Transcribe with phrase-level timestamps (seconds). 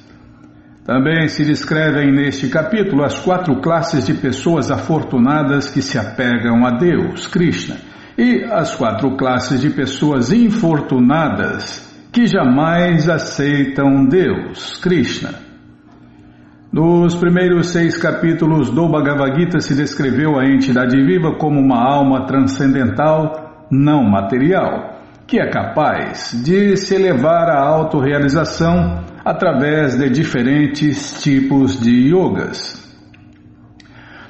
[0.85, 6.77] Também se descrevem neste capítulo as quatro classes de pessoas afortunadas que se apegam a
[6.77, 7.77] Deus, Krishna
[8.15, 15.31] e as quatro classes de pessoas infortunadas que jamais aceitam Deus, Krishna.
[16.71, 22.27] Nos primeiros seis capítulos do Bhagavad Gita se descreveu a entidade viva como uma alma
[22.27, 24.94] transcendental, não material,
[25.27, 32.83] que é capaz de se elevar à autorrealização através de diferentes tipos de yogas.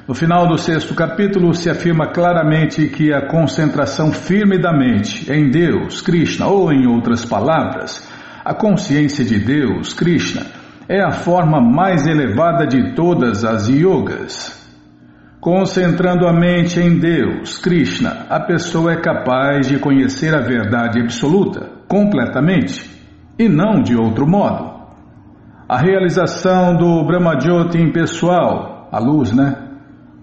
[0.07, 5.49] No final do sexto capítulo se afirma claramente que a concentração firme da mente em
[5.49, 8.07] Deus, Krishna, ou em outras palavras,
[8.45, 10.45] a consciência de Deus, Krishna,
[10.88, 14.64] é a forma mais elevada de todas as yogas.
[15.45, 21.69] Concentrando a mente em Deus, Krishna, a pessoa é capaz de conhecer a verdade absoluta,
[21.88, 22.89] completamente,
[23.38, 24.73] e não de outro modo.
[25.69, 29.55] A realização do Brahmajyoti impessoal, a luz, né?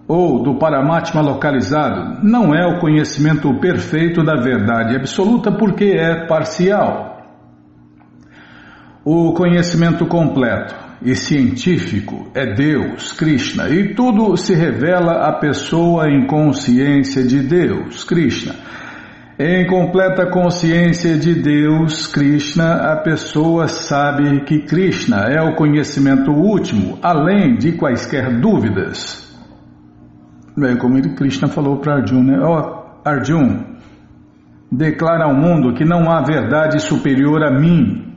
[0.09, 7.23] ou do Paramatma localizado não é o conhecimento perfeito da verdade absoluta porque é parcial.
[9.05, 16.27] O conhecimento completo e científico é Deus, Krishna, e tudo se revela à pessoa em
[16.27, 18.55] consciência de Deus, Krishna.
[19.39, 26.99] Em completa consciência de Deus, Krishna, a pessoa sabe que Krishna é o conhecimento último,
[27.03, 29.23] além de quaisquer dúvidas.
[30.63, 32.45] É, como Krishna falou para Arjuna, né?
[32.45, 33.67] oh, Arjuna,
[34.71, 38.12] declara ao mundo que não há verdade superior a mim.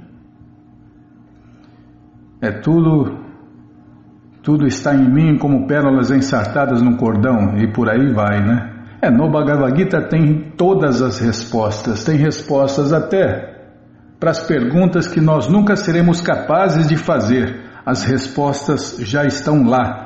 [2.42, 3.18] É tudo,
[4.44, 8.76] tudo está em mim como pérolas ensartadas no cordão e por aí vai, né?
[9.02, 13.54] É, no Bhagavad Gita tem todas as respostas, tem respostas até
[14.20, 17.64] para as perguntas que nós nunca seremos capazes de fazer.
[17.86, 20.06] As respostas já estão lá.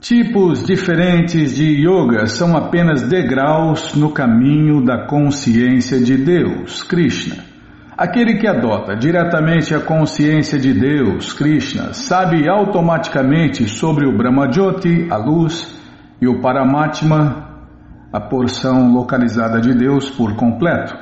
[0.00, 7.51] Tipos diferentes de yoga são apenas degraus no caminho da consciência de Deus, Krishna.
[8.02, 15.16] Aquele que adota diretamente a consciência de Deus, Krishna, sabe automaticamente sobre o Brahmajyoti, a
[15.16, 15.80] luz,
[16.20, 17.46] e o Paramatma,
[18.12, 20.92] a porção localizada de Deus por completo.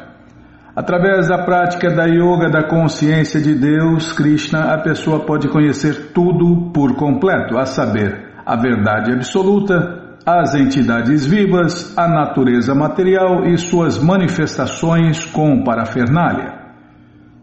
[0.77, 6.71] Através da prática da yoga da consciência de Deus, Krishna, a pessoa pode conhecer tudo
[6.71, 13.99] por completo, a saber, a verdade absoluta, as entidades vivas, a natureza material e suas
[13.99, 16.60] manifestações com parafernália.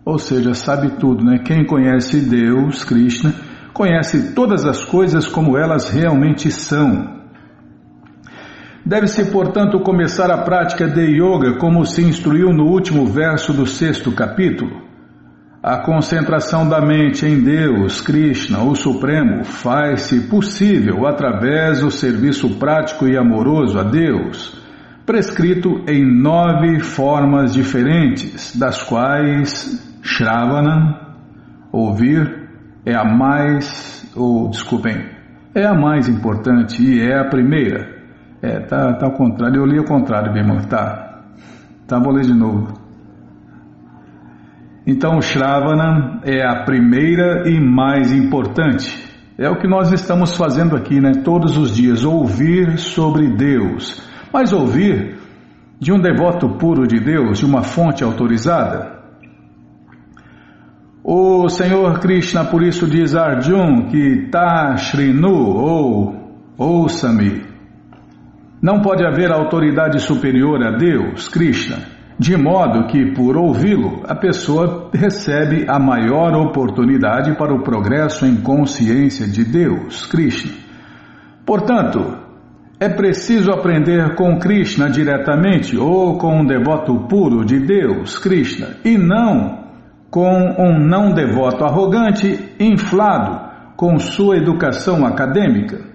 [0.07, 1.40] Ou seja, sabe tudo, né?
[1.40, 3.34] Quem conhece Deus, Krishna,
[3.73, 7.25] conhece todas as coisas como elas realmente são.
[8.85, 14.09] Deve-se, portanto, começar a prática de yoga como se instruiu no último verso do sexto
[14.13, 14.81] capítulo.
[15.62, 23.09] A concentração da mente em Deus, Krishna, o Supremo, faz-se possível através do serviço prático
[23.09, 24.57] e amoroso a Deus,
[25.06, 31.15] prescrito em nove formas diferentes, das quais Shravana,
[31.71, 32.49] ouvir,
[32.85, 35.09] é a mais, ou desculpem,
[35.53, 37.95] é a mais importante e é a primeira.
[38.41, 41.23] É, tá, tá ao contrário, eu li ao contrário, bem, tá.
[41.88, 42.73] Tá, vou ler de novo.
[44.85, 49.05] Então, Shravana é a primeira e mais importante.
[49.38, 51.11] É o que nós estamos fazendo aqui, né?
[51.23, 54.01] Todos os dias, ouvir sobre Deus.
[54.33, 55.17] Mas ouvir
[55.79, 58.96] de um devoto puro de Deus, de uma fonte autorizada.
[61.09, 66.13] O Senhor Krishna, por isso, diz a Arjun que Tashrinu, ou
[66.57, 67.45] ouça-me.
[68.62, 74.89] Não pode haver autoridade superior a Deus, Krishna de modo que, por ouvi-lo, a pessoa
[74.92, 80.51] recebe a maior oportunidade para o progresso em consciência de Deus, Krishna.
[81.45, 82.18] Portanto,
[82.80, 88.98] é preciso aprender com Krishna diretamente ou com um devoto puro de Deus, Krishna, e
[88.98, 89.66] não
[90.09, 95.86] com um não devoto arrogante, inflado com sua educação acadêmica.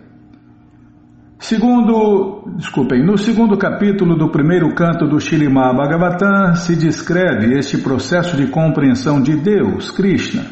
[1.42, 8.36] Segundo, desculpem, no segundo capítulo do primeiro canto do Shilimá Bhagavatam se descreve este processo
[8.36, 10.44] de compreensão de Deus, Krishna,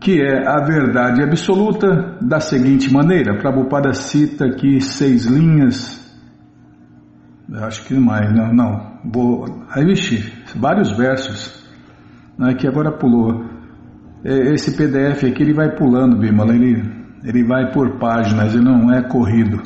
[0.00, 3.38] que é a verdade absoluta da seguinte maneira.
[3.38, 6.04] Prabhupada cita aqui seis linhas,
[7.54, 9.94] acho que mais, não, não, vou, aí
[10.56, 11.64] vários versos,
[12.38, 13.44] né, que agora pulou.
[14.24, 16.82] É, esse PDF aqui ele vai pulando, Bimala, ele,
[17.24, 19.62] ele vai por páginas, ele não é corrido.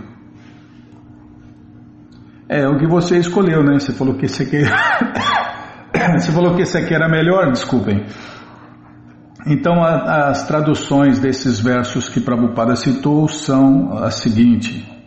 [2.49, 3.79] É, o que você escolheu, né?
[3.79, 4.63] Você falou que esse aqui.
[6.19, 8.05] você falou que esse aqui era melhor, desculpem.
[9.47, 15.00] Então, a, as traduções desses versos que Prabhupada citou são a seguinte.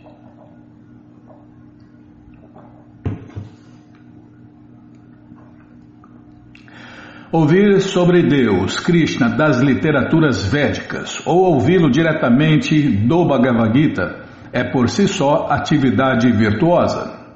[7.34, 14.88] Ouvir sobre Deus, Krishna, das literaturas védicas, ou ouvi-lo diretamente do Bhagavad Gita, é por
[14.88, 17.26] si só atividade virtuosa.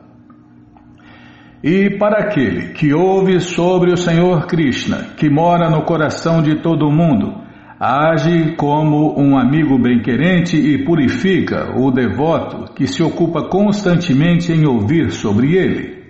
[1.65, 6.93] E para aquele que ouve sobre o Senhor Krishna, que mora no coração de todo
[6.93, 7.35] mundo,
[7.81, 15.11] age como um amigo bem-querente e purifica o devoto que se ocupa constantemente em ouvir
[15.11, 16.05] sobre ele.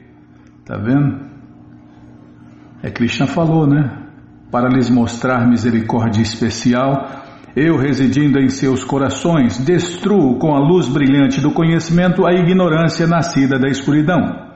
[0.67, 1.28] Tá vendo?
[2.83, 3.91] É Krishna falou, né?
[4.51, 7.25] Para lhes mostrar misericórdia especial,
[7.57, 13.59] eu residindo em seus corações, destruo com a luz brilhante do conhecimento a ignorância nascida
[13.59, 14.49] da escuridão.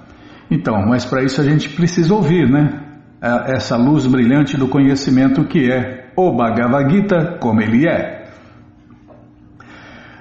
[0.51, 2.81] Então, mas para isso a gente precisa ouvir, né?
[3.21, 8.23] Essa luz brilhante do conhecimento que é o Bhagavad Gita como ele é.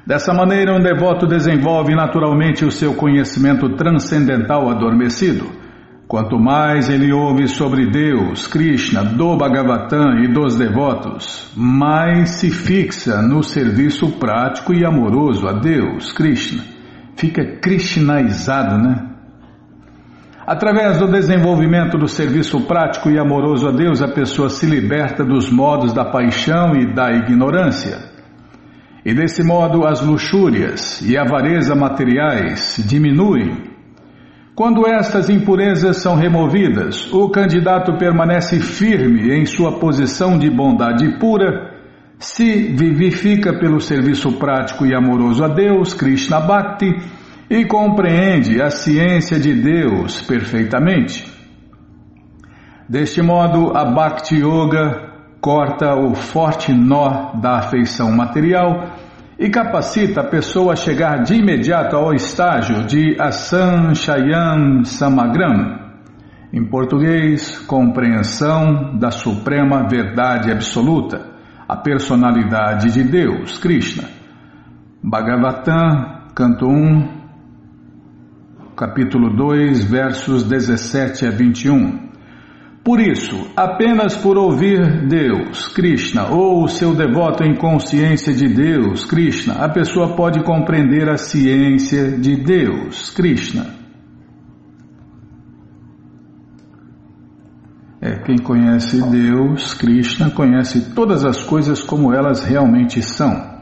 [0.05, 5.45] Dessa maneira, um devoto desenvolve naturalmente o seu conhecimento transcendental adormecido.
[6.11, 13.21] Quanto mais ele ouve sobre Deus, Krishna, do Bhagavatam e dos devotos, mais se fixa
[13.21, 16.65] no serviço prático e amoroso a Deus, Krishna.
[17.15, 19.09] Fica krishnaizado, né?
[20.45, 25.49] Através do desenvolvimento do serviço prático e amoroso a Deus, a pessoa se liberta dos
[25.49, 27.99] modos da paixão e da ignorância.
[29.05, 33.70] E desse modo, as luxúrias e avareza materiais diminuem.
[34.53, 41.71] Quando estas impurezas são removidas, o candidato permanece firme em sua posição de bondade pura,
[42.19, 46.93] se vivifica pelo serviço prático e amoroso a Deus, Krishna Bhakti,
[47.49, 51.25] e compreende a ciência de Deus perfeitamente.
[52.87, 58.90] Deste modo, a Bhakti Yoga corta o forte nó da afeição material
[59.41, 65.79] e capacita a pessoa a chegar de imediato ao estágio de Asanshayam Samagram,
[66.53, 71.25] em português, compreensão da suprema verdade absoluta,
[71.67, 74.07] a personalidade de Deus, Krishna.
[75.03, 77.21] Bhagavatam, canto 1,
[78.77, 82.10] capítulo 2, versos 17 a 21.
[82.83, 89.05] Por isso, apenas por ouvir Deus, Krishna, ou o seu devoto em consciência de Deus,
[89.05, 93.81] Krishna, a pessoa pode compreender a ciência de Deus, Krishna.
[98.01, 103.60] É, quem conhece Deus, Krishna, conhece todas as coisas como elas realmente são.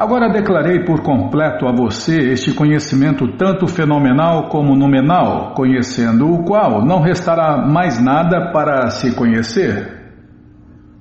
[0.00, 6.82] Agora declarei por completo a você este conhecimento tanto fenomenal como nominal, conhecendo o qual
[6.86, 10.14] não restará mais nada para se conhecer.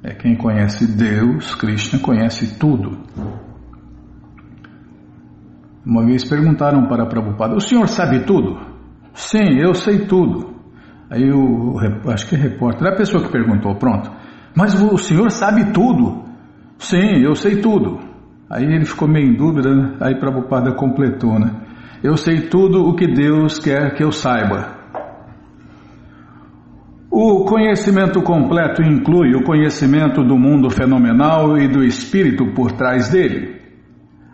[0.03, 2.97] É quem conhece Deus, Krishna, conhece tudo.
[5.85, 8.59] Uma vez perguntaram para Prabhupada: O senhor sabe tudo?
[9.13, 10.55] Sim, eu sei tudo.
[11.09, 11.79] Aí o,
[12.09, 14.11] acho que é repórter, é a pessoa que perguntou, pronto.
[14.53, 16.25] Mas o senhor sabe tudo?
[16.77, 18.08] Sim, eu sei tudo.
[18.49, 19.95] Aí ele ficou meio em dúvida, né?
[20.01, 21.51] aí Prabhupada completou, né?
[22.01, 24.79] Eu sei tudo o que Deus quer que eu saiba.
[27.11, 33.59] O conhecimento completo inclui o conhecimento do mundo fenomenal e do espírito por trás dele.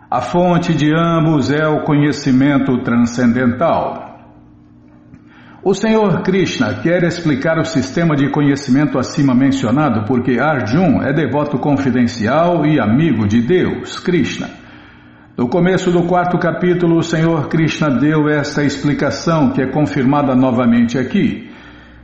[0.08, 4.05] A fonte de ambos é o conhecimento transcendental.
[5.68, 11.58] O Senhor Krishna quer explicar o sistema de conhecimento acima mencionado porque Arjun é devoto
[11.58, 14.48] confidencial e amigo de Deus, Krishna.
[15.36, 20.96] No começo do quarto capítulo, o Senhor Krishna deu esta explicação que é confirmada novamente
[21.00, 21.50] aqui.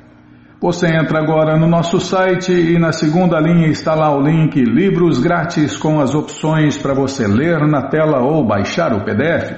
[0.58, 5.18] Você entra agora no nosso site e na segunda linha está lá o link Livros
[5.18, 9.52] Grátis com as opções para você ler na tela ou baixar o PDF.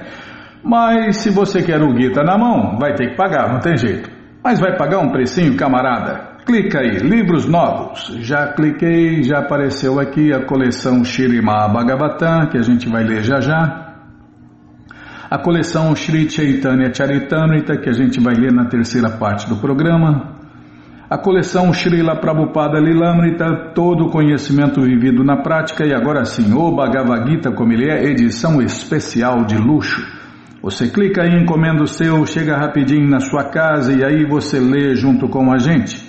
[0.61, 4.11] Mas se você quer o Gita na mão, vai ter que pagar, não tem jeito.
[4.43, 6.34] Mas vai pagar um precinho, camarada.
[6.45, 8.05] Clica aí, livros novos.
[8.19, 13.39] Já cliquei, já apareceu aqui a coleção Shirima Bhagavatam, que a gente vai ler já
[13.39, 13.95] já.
[15.27, 20.35] A coleção Sri Chaitanya Charitamrita, que a gente vai ler na terceira parte do programa.
[21.09, 26.75] A coleção Srila Prabhupada Lilamrita, todo o conhecimento vivido na prática, e agora sim, o
[26.75, 30.05] Bhagavad Gita, como ele é, edição especial de luxo.
[30.61, 34.95] Você clica aí, encomenda o seu, chega rapidinho na sua casa e aí você lê
[34.95, 36.04] junto com a gente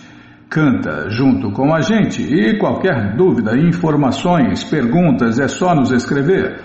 [0.48, 6.60] canta junto com a gente e qualquer dúvida, informações, perguntas é só nos escrever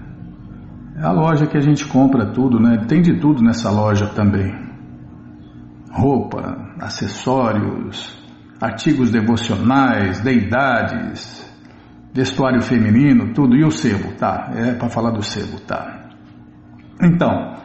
[0.97, 2.85] é a loja que a gente compra tudo, né?
[2.87, 4.55] Tem de tudo nessa loja também.
[5.91, 8.17] Roupa, acessórios,
[8.61, 11.45] artigos devocionais, deidades,
[12.13, 13.57] vestuário feminino, tudo.
[13.57, 14.53] E o sebo, tá?
[14.55, 16.11] É para falar do sebo, tá?
[17.03, 17.57] Então,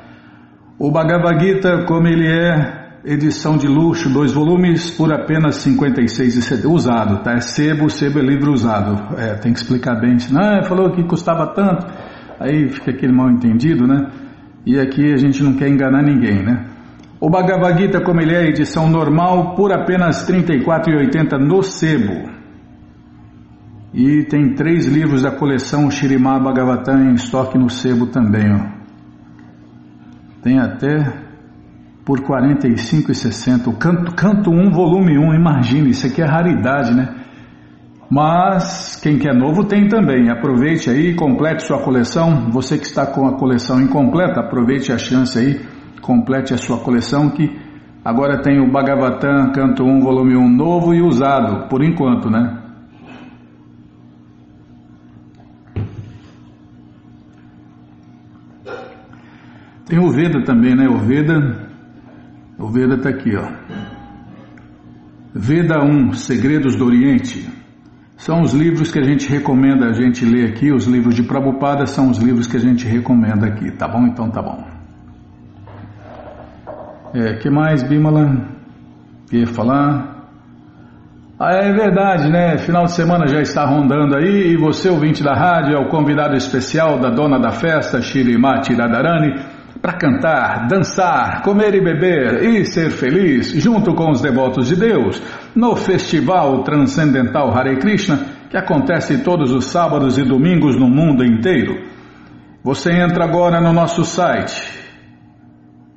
[0.80, 7.22] o Bhagavad Gita, como ele é, edição de luxo, dois volumes, por apenas 56 usado,
[7.22, 7.34] tá?
[7.34, 9.16] É sebo, sebo é livro usado.
[9.18, 10.18] É, tem que explicar bem.
[10.32, 12.09] Não, falou que custava tanto.
[12.40, 14.10] Aí fica aquele mal entendido, né?
[14.66, 16.66] E aqui a gente não quer enganar ninguém, né?
[17.20, 22.30] O Bhagavad Gita, como ele é, edição normal, por apenas R$ 34,80 no sebo.
[23.94, 28.80] E tem três livros da coleção Shirimá Bhagavatam em estoque no sebo também, ó.
[30.42, 31.28] Tem até
[32.06, 33.78] por R$ 45,60.
[33.78, 37.16] Canto, canto 1, volume 1, imagine, isso aqui é raridade, né?
[38.10, 40.32] Mas quem quer novo tem também.
[40.32, 42.50] Aproveite aí, complete sua coleção.
[42.50, 45.62] Você que está com a coleção incompleta, aproveite a chance aí,
[46.02, 47.48] complete a sua coleção que
[48.04, 52.64] agora tem o Bhagavatam Canto 1, volume 1 novo e usado, por enquanto, né?
[59.86, 60.88] Tem o Veda também, né?
[60.88, 61.70] O Veda,
[62.58, 63.52] o Veda está aqui, ó.
[65.34, 67.59] Veda 1, Segredos do Oriente.
[68.20, 71.86] São os livros que a gente recomenda a gente ler aqui, os livros de Prabhupada
[71.86, 74.06] são os livros que a gente recomenda aqui, tá bom?
[74.08, 74.62] Então tá bom.
[77.14, 78.46] É, que mais, Bimala?
[79.30, 80.28] Quer falar?
[81.40, 82.58] Ah, é verdade, né?
[82.58, 86.36] Final de semana já está rondando aí e você, ouvinte da rádio, é o convidado
[86.36, 89.34] especial da dona da festa, Shirimati Radharani,
[89.82, 95.22] para cantar, dançar, comer e beber e ser feliz junto com os devotos de Deus
[95.56, 98.20] no Festival Transcendental Hare Krishna
[98.50, 101.88] que acontece todos os sábados e domingos no mundo inteiro.
[102.64, 104.80] Você entra agora no nosso site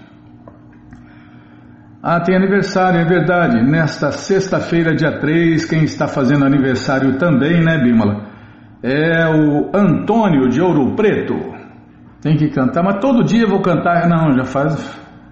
[2.02, 3.62] Ah, tem aniversário, é verdade.
[3.70, 8.35] Nesta sexta-feira, dia 3, quem está fazendo aniversário também, né, Bímola?
[8.86, 11.34] É o Antônio de Ouro Preto.
[12.22, 14.08] Tem que cantar, mas todo dia vou cantar.
[14.08, 14.76] Não, já faz.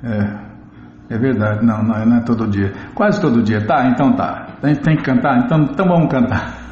[0.04, 2.74] É, é verdade, não, não, não é todo dia.
[2.96, 3.66] Quase todo dia.
[3.66, 4.48] Tá, então tá.
[4.60, 6.63] Tem, tem que cantar, então, então vamos cantar.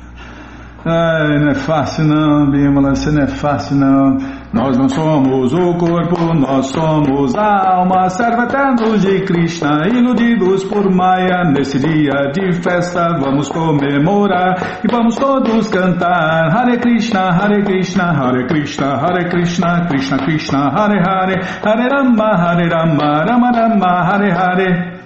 [0.84, 4.18] Ai, não é fácil não, Bímola, isso não é fácil não.
[4.52, 10.90] Nós não somos o corpo, nós somos a alma, serva eternos de Krishna, iludidos por
[10.92, 11.44] Maya.
[11.44, 18.48] Nesse dia de festa vamos comemorar e vamos todos cantar Hare Krishna, Hare Krishna, Hare
[18.48, 25.02] Krishna, Hare Krishna, Krishna Krishna, Hare Hare, Hare Rama, Hare Rama, Rama Rama, Hare Hare.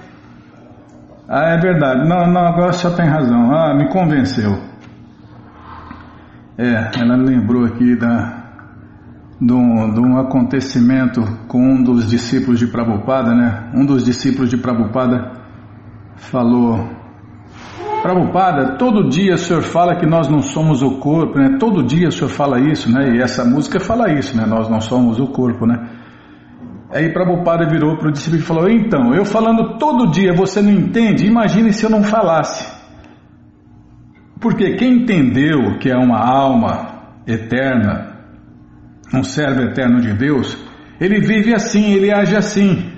[1.28, 4.75] Ah, é verdade, não, não, agora só tem razão, ah, me convenceu.
[6.58, 8.46] É, ela lembrou aqui da,
[9.42, 13.72] de, um, de um acontecimento com um dos discípulos de Prabhupada, né?
[13.74, 15.34] Um dos discípulos de Prabhupada
[16.16, 16.90] falou:
[18.02, 21.58] Prabhupada, todo dia o senhor fala que nós não somos o corpo, né?
[21.60, 23.18] Todo dia o senhor fala isso, né?
[23.18, 24.46] E essa música fala isso, né?
[24.46, 25.90] Nós não somos o corpo, né?
[26.90, 30.72] Aí Prabhupada virou para o discípulo e falou: Então, eu falando todo dia, você não
[30.72, 31.28] entende?
[31.28, 32.75] Imagine se eu não falasse.
[34.40, 38.16] Porque quem entendeu que é uma alma eterna,
[39.14, 40.58] um servo eterno de Deus,
[41.00, 42.92] ele vive assim, ele age assim.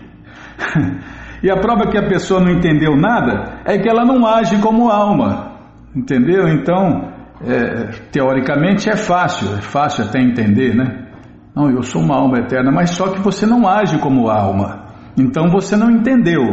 [1.44, 4.90] e a prova que a pessoa não entendeu nada é que ela não age como
[4.90, 5.58] alma.
[5.96, 6.48] Entendeu?
[6.48, 11.08] Então, é, teoricamente é fácil, é fácil até entender, né?
[11.56, 14.86] Não, eu sou uma alma eterna, mas só que você não age como alma.
[15.18, 16.44] Então você não entendeu.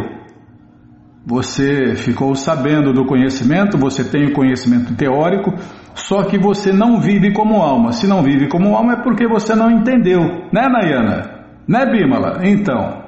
[1.26, 5.54] Você ficou sabendo do conhecimento, você tem o conhecimento teórico,
[5.94, 7.92] só que você não vive como alma.
[7.92, 10.20] Se não vive como alma é porque você não entendeu,
[10.52, 11.46] né, Nayana?
[11.66, 12.40] Né, Bimala?
[12.46, 13.04] Então,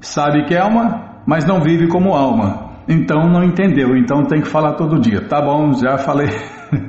[0.00, 2.72] sabe que é alma, mas não vive como alma.
[2.88, 5.20] Então não entendeu, então tem que falar todo dia.
[5.28, 6.28] Tá bom, já falei.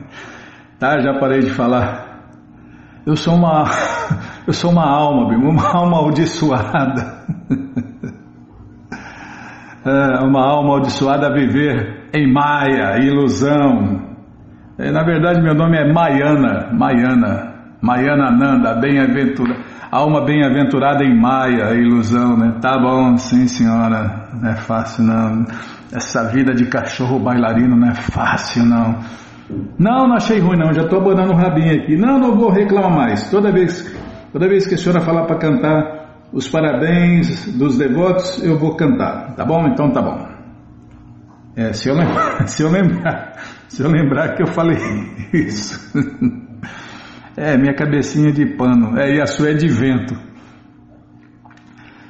[0.80, 2.12] tá, já parei de falar.
[3.06, 3.66] Eu sou uma
[4.48, 7.24] eu sou uma alma, Bima, uma alma amaldiçoada.
[9.86, 14.02] É, uma alma amaldiçoada a viver em Maia, ilusão.
[14.78, 19.60] É, na verdade, meu nome é Maiana, Maiana, Maiana Nanda, bem-aventurada,
[19.92, 22.60] alma bem-aventurada em Maia, ilusão, né?
[22.62, 25.46] Tá bom, sim senhora, não é fácil não.
[25.92, 29.00] Essa vida de cachorro bailarino não é fácil não.
[29.78, 31.98] Não, não achei ruim não, já estou abanando o rabinho aqui.
[31.98, 33.30] Não, não vou reclamar mais.
[33.30, 33.94] Toda vez,
[34.32, 36.03] toda vez que a senhora falar para cantar,
[36.34, 39.68] os parabéns dos devotos eu vou cantar, tá bom?
[39.68, 40.28] Então tá bom.
[41.56, 43.34] É, se, eu lembrar, se eu lembrar,
[43.68, 44.78] se eu lembrar que eu falei
[45.32, 45.80] isso.
[47.38, 50.16] É, minha cabecinha de pano, é, e a sua é de vento.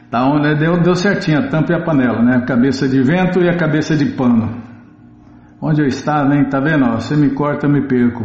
[0.10, 2.38] Tá onde deu, deu certinho a tampa e a panela, né?
[2.38, 4.62] A cabeça de vento e a cabeça de pano.
[5.60, 6.48] Onde eu estava, hein?
[6.50, 6.86] Tá vendo?
[6.92, 8.24] você me corta, eu me perco.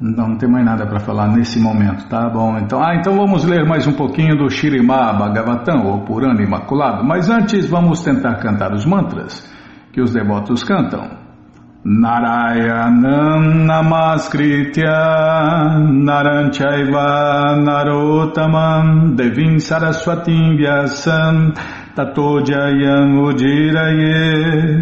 [0.00, 2.56] Não, tem mais nada para falar nesse momento, tá bom?
[2.56, 7.04] Então, ah, então vamos ler mais um pouquinho do Shirimá Bhagavatam, ou Purana Imaculado.
[7.04, 9.46] Mas antes vamos tentar cantar os mantras
[9.92, 11.20] que os devotos cantam.
[11.84, 14.86] Narayanam Namaskritya
[15.80, 21.52] Naranchaiva Narotamam Devim Saraswatim Vyasam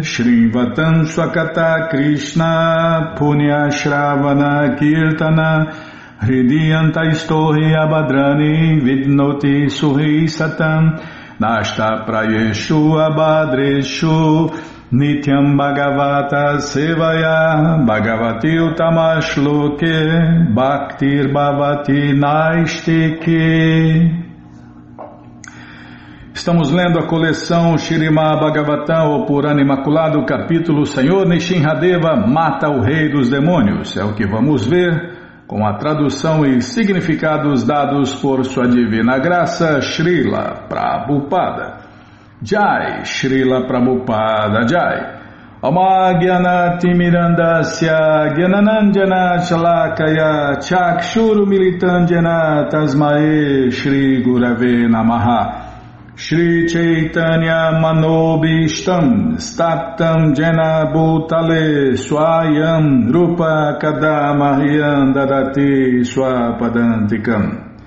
[0.01, 5.73] Shrivatam Swakata Krishna Punya Shravana Kirtana
[6.21, 10.99] Hridiyanta Istohi Abhadrani Vidnoti Suhi Satam
[11.39, 14.49] Nashta Prayeshu Abhadreshu
[14.91, 23.39] Nityam Bhagavata Sevaya Bhagavati Utamashloke Bhaktir Bhavati Naistike
[26.39, 33.09] Estamos lendo a coleção Shirima Bhagavatam, o Purana Imaculado, capítulo Senhor Nishinradeva mata o rei
[33.09, 33.97] dos demônios.
[33.97, 39.81] É o que vamos ver com a tradução e significados dados por sua divina graça,
[39.81, 41.79] Srila Prabhupada.
[42.41, 45.19] Jai, Srila Prabhupada Jai.
[49.41, 55.58] Shalakaya Chakshuru Militandjana Tasmae Shri Gurave Namaha
[56.19, 67.79] Shri Chaitanya Manobishtam Staptam Jena Bhutale Swayam Rupa Kadamahyam Dadati Swapadantikam.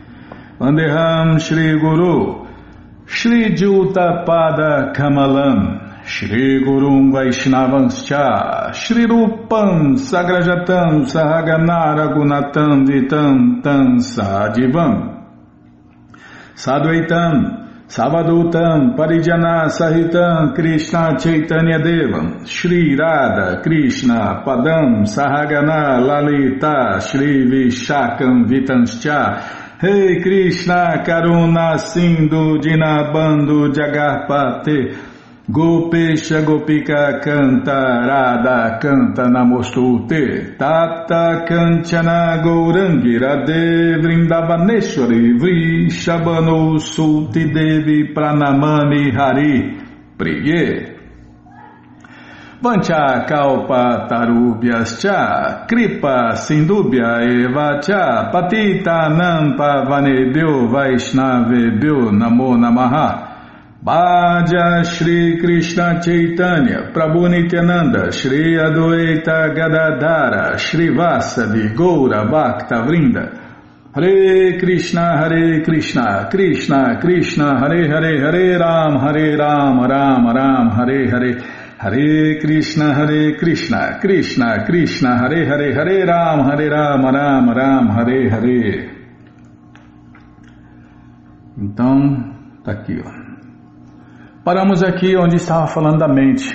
[0.58, 2.46] Vandeham Shri Guru
[3.04, 12.86] Shri Juta Pada Kamalam Shri Gurum Vaishnavanscha Shri Rupam Sagrajatam Sahaganara Gunatam
[13.62, 15.18] Tam Sadivam.
[16.54, 17.61] Sadvaitam
[17.92, 29.78] Savadutam Parijana Sahitam Krishna Chaitanya Devam Shri Radha Krishna Padam Sahagana Lalita Shri Vishakam Vitanscha
[29.78, 35.11] hey Krishna Karuna Sindhu Dinabando Jagarpate
[35.52, 49.12] Gopesha Gopika Canta Radha Canta Namostute Tata Kanchana Gourangi Radhe Vrindavaneshwari Vrishabhanu Sulti Devi Pranamani
[49.12, 49.78] Hari
[50.16, 50.96] Priye.
[52.62, 63.31] Vancha Kalpa Tarubhyascha Kripa Sindubhya Eva Cha Patita Nampa Vanebhyo Vaishnavebhyo Namo Namaha
[63.84, 73.90] Bhaja Shri Krishna Chaitanya Prabhu Nityananda Shri Adwaita Gadadhara Shri Vasavi Goura Bhakta Vrinda.
[73.92, 81.10] Hare Krishna Hare Krishna Krishna Krishna Hare Hare Hare Ram Hare Ram Ram Ram Hare
[81.10, 81.42] Hare.
[81.78, 88.30] Hare Krishna Hare Krishna Krishna Krishna Hare Hare Hare Ram Hare Ram Ram Ram Hare
[88.30, 88.90] Hare.
[91.58, 93.21] Então, tá aqui, ó.
[94.44, 96.52] Paramos aqui onde estava falando da mente.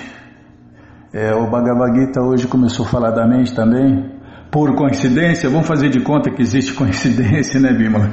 [1.14, 4.12] É, o Bhagavad Gita hoje começou a falar da mente também.
[4.52, 8.10] Por coincidência, vamos fazer de conta que existe coincidência, né, Bímola?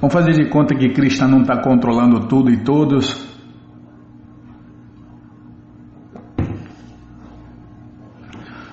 [0.00, 3.28] Vamos fazer de conta que Krishna não está controlando tudo e todos.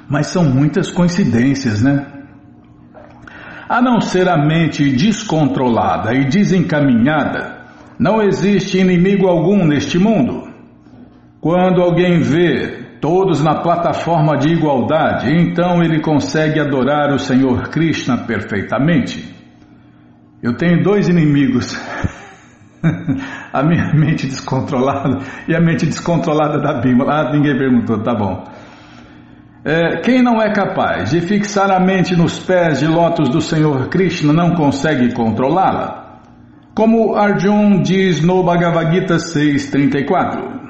[0.08, 2.06] Mas são muitas coincidências, né?
[3.68, 7.56] A não ser a mente descontrolada e desencaminhada,
[8.00, 10.45] não existe inimigo algum neste mundo.
[11.46, 18.18] Quando alguém vê todos na plataforma de igualdade, então ele consegue adorar o Senhor Krishna
[18.18, 19.32] perfeitamente.
[20.42, 21.80] Eu tenho dois inimigos.
[23.54, 27.12] a minha mente descontrolada e a mente descontrolada da Bíblia.
[27.12, 28.44] Ah, ninguém perguntou, tá bom.
[29.64, 33.88] É, quem não é capaz de fixar a mente nos pés de lótus do Senhor
[33.90, 36.22] Krishna não consegue controlá-la.
[36.74, 40.65] Como Arjun diz no Bhagavad Gita 6.34.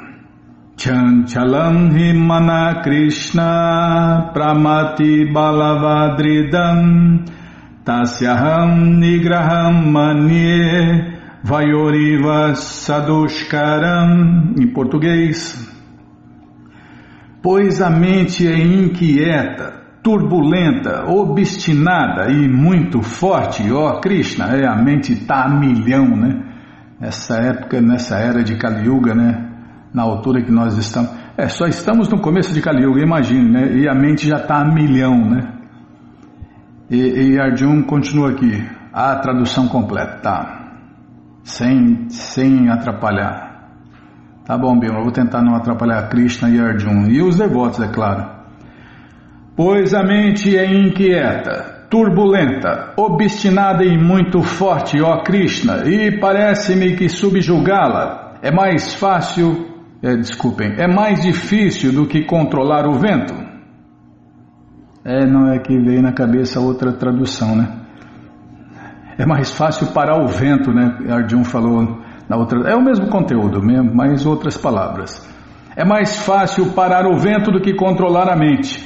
[0.77, 7.25] Chanchalam himana Krishna pramati balavadridam
[7.85, 15.65] tasyaham nigraham manye vayoriva sadushkaram em português.
[17.41, 25.13] Pois a mente é inquieta, turbulenta, obstinada e muito forte, ó Krishna, é, a mente
[25.13, 26.43] está a milhão, né?
[26.99, 29.44] Nessa época, nessa era de Kali Yuga, né?
[29.95, 31.09] Na altura que nós estamos.
[31.37, 33.77] É, só estamos no começo de Kali Yuga, imagine, né?
[33.77, 35.53] E a mente já está a milhão, né?
[36.91, 40.65] E, e Arjun continua aqui, a tradução completa, tá?
[41.43, 43.69] Sem, sem atrapalhar.
[44.45, 47.07] Tá bom, Bima, vou tentar não atrapalhar Krishna e Arjun.
[47.07, 48.29] E os devotos, é claro.
[49.55, 57.07] Pois a mente é inquieta, turbulenta, obstinada e muito forte, ó Krishna, e parece-me que
[57.07, 59.74] subjugá-la é mais fácil
[60.05, 63.33] é, desculpem, é mais difícil do que controlar o vento?
[65.03, 67.67] É, não é que veio na cabeça outra tradução, né?
[69.17, 70.95] É mais fácil parar o vento, né?
[71.09, 72.69] Arjun falou na outra.
[72.69, 75.27] É o mesmo conteúdo, mesmo, mas outras palavras.
[75.75, 78.85] É mais fácil parar o vento do que controlar a mente.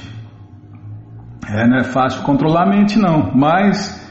[1.49, 4.08] É, não é fácil controlar a mente, não, mas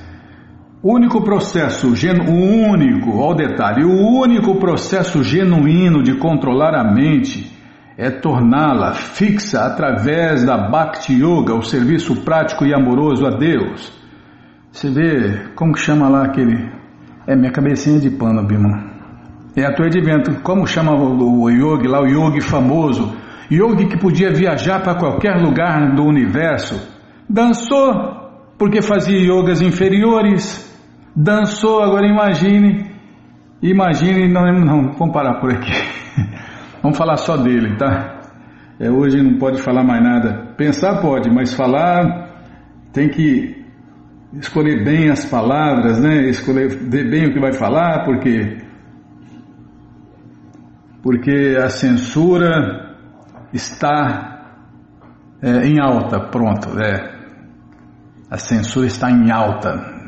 [0.82, 7.50] único processo, o único, ao detalhe, o único processo genuíno de controlar a mente
[7.96, 13.92] é torná-la fixa através da Bhakti Yoga, o serviço prático e amoroso a Deus.
[14.70, 16.70] Você vê, como que chama lá aquele.
[17.26, 18.88] É minha cabecinha de pano, Bima.
[19.56, 20.40] É a tua de vento.
[20.42, 23.16] Como chama o, o yogi lá, o yogi famoso?
[23.50, 26.80] Yogi que podia viajar para qualquer lugar do universo.
[27.28, 28.17] Dançou
[28.58, 30.66] porque fazia yogas inferiores
[31.14, 32.90] dançou, agora imagine,
[33.62, 35.72] imagine, não, não, vamos parar por aqui.
[36.80, 38.20] Vamos falar só dele, tá?
[38.78, 40.54] É, hoje não pode falar mais nada.
[40.56, 42.28] Pensar pode, mas falar
[42.92, 43.64] tem que
[44.34, 46.28] escolher bem as palavras, né?
[46.28, 48.58] Escolher bem o que vai falar, porque
[51.02, 52.96] porque a censura
[53.52, 54.44] está
[55.42, 57.17] é, em alta, pronto, é.
[58.30, 59.98] A censura está em alta.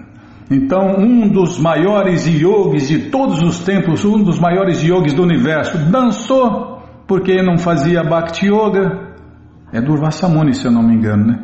[0.51, 5.79] Então, um dos maiores yogis de todos os tempos, um dos maiores yogis do universo,
[5.91, 9.15] dançou porque não fazia Bhakti Yoga.
[9.73, 11.39] É Durvasa Muni, se eu não me engano, né?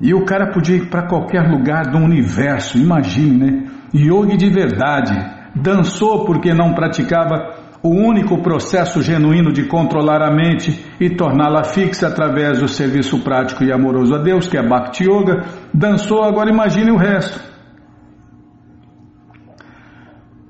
[0.00, 3.66] E o cara podia ir para qualquer lugar do universo, imagine, né?
[3.94, 5.14] Yogi de verdade.
[5.56, 12.08] Dançou porque não praticava o único processo genuíno de controlar a mente e torná-la fixa
[12.08, 15.44] através do serviço prático e amoroso a Deus, que é Bhakti Yoga.
[15.72, 17.48] Dançou, agora imagine o resto.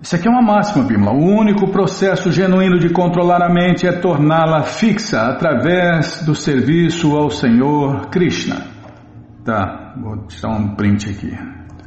[0.01, 1.13] Isso aqui é uma máxima, Bimla.
[1.13, 7.29] O único processo genuíno de controlar a mente é torná-la fixa através do serviço ao
[7.29, 8.63] Senhor Krishna.
[9.45, 11.37] Tá, vou tirar um print aqui.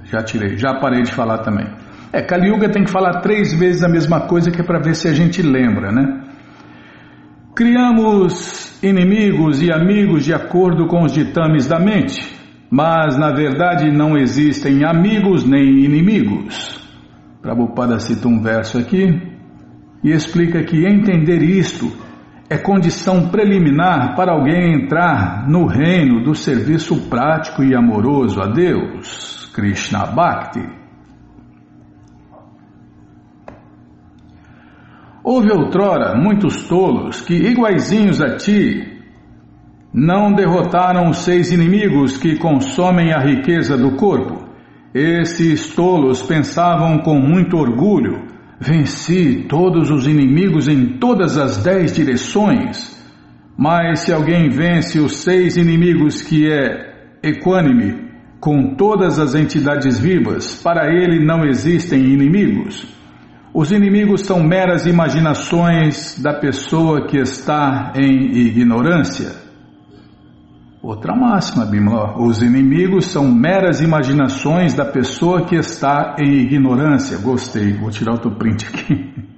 [0.04, 1.66] Já tirei, já parei de falar também.
[2.14, 4.96] É, Kali Yuga tem que falar três vezes a mesma coisa que é para ver
[4.96, 6.24] se a gente lembra, né?
[7.56, 12.22] Criamos inimigos e amigos de acordo com os ditames da mente,
[12.70, 16.82] mas na verdade não existem amigos nem inimigos.
[17.42, 19.22] Prabhupada cita um verso aqui
[20.04, 21.92] e explica que entender isto
[22.50, 29.50] é condição preliminar para alguém entrar no reino do serviço prático e amoroso a Deus,
[29.54, 30.81] Krishna Bhakti.
[35.32, 39.00] Houve outrora muitos tolos que, iguaizinhos a ti,
[39.94, 44.52] não derrotaram os seis inimigos que consomem a riqueza do corpo
[44.94, 48.28] esses tolos pensavam com muito orgulho:
[48.60, 53.00] venci todos os inimigos em todas as dez direções.
[53.58, 58.10] Mas se alguém vence os seis inimigos que é equânime
[58.42, 63.01] com todas as entidades vivas, para ele não existem inimigos.
[63.54, 69.36] Os inimigos são meras imaginações da pessoa que está em ignorância.
[70.82, 72.18] Outra máxima, Bimla.
[72.18, 77.18] Os inimigos são meras imaginações da pessoa que está em ignorância.
[77.18, 77.74] Gostei.
[77.74, 79.12] Vou tirar outro print aqui.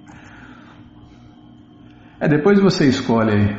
[2.19, 3.55] É, depois você escolhe aí.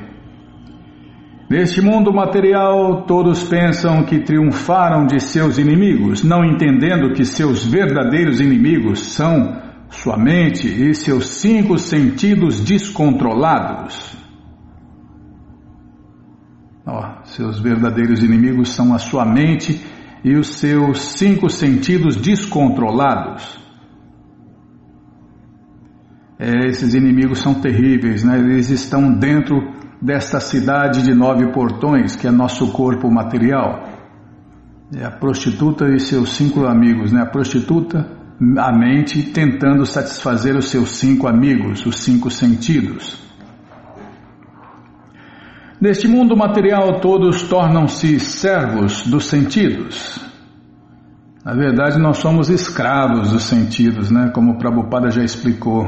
[1.51, 8.40] Neste mundo material, todos pensam que triunfaram de seus inimigos, não entendendo que seus verdadeiros
[8.40, 9.61] inimigos são
[9.94, 14.16] sua mente e seus cinco sentidos descontrolados.
[16.87, 19.80] Ó, seus verdadeiros inimigos são a sua mente
[20.22, 23.62] e os seus cinco sentidos descontrolados.
[26.38, 28.38] É, esses inimigos são terríveis, né?
[28.38, 29.57] eles estão dentro
[30.02, 33.88] desta cidade de nove portões, que é nosso corpo material.
[34.94, 37.22] É a prostituta e seus cinco amigos, né?
[37.22, 38.23] A prostituta,
[38.59, 43.23] a mente, tentando satisfazer os seus cinco amigos, os cinco sentidos.
[45.81, 50.18] Neste mundo material, todos tornam-se servos dos sentidos.
[51.44, 54.31] Na verdade, nós somos escravos dos sentidos, né?
[54.35, 55.87] Como o Prabhupada já explicou.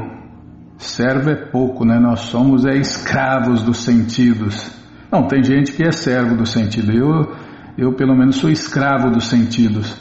[0.76, 1.98] Servo é pouco, né?
[1.98, 4.70] Nós somos é, escravos dos sentidos.
[5.10, 6.92] Não, tem gente que é servo do sentido.
[6.92, 7.34] Eu,
[7.78, 9.96] eu pelo menos, sou escravo dos sentidos.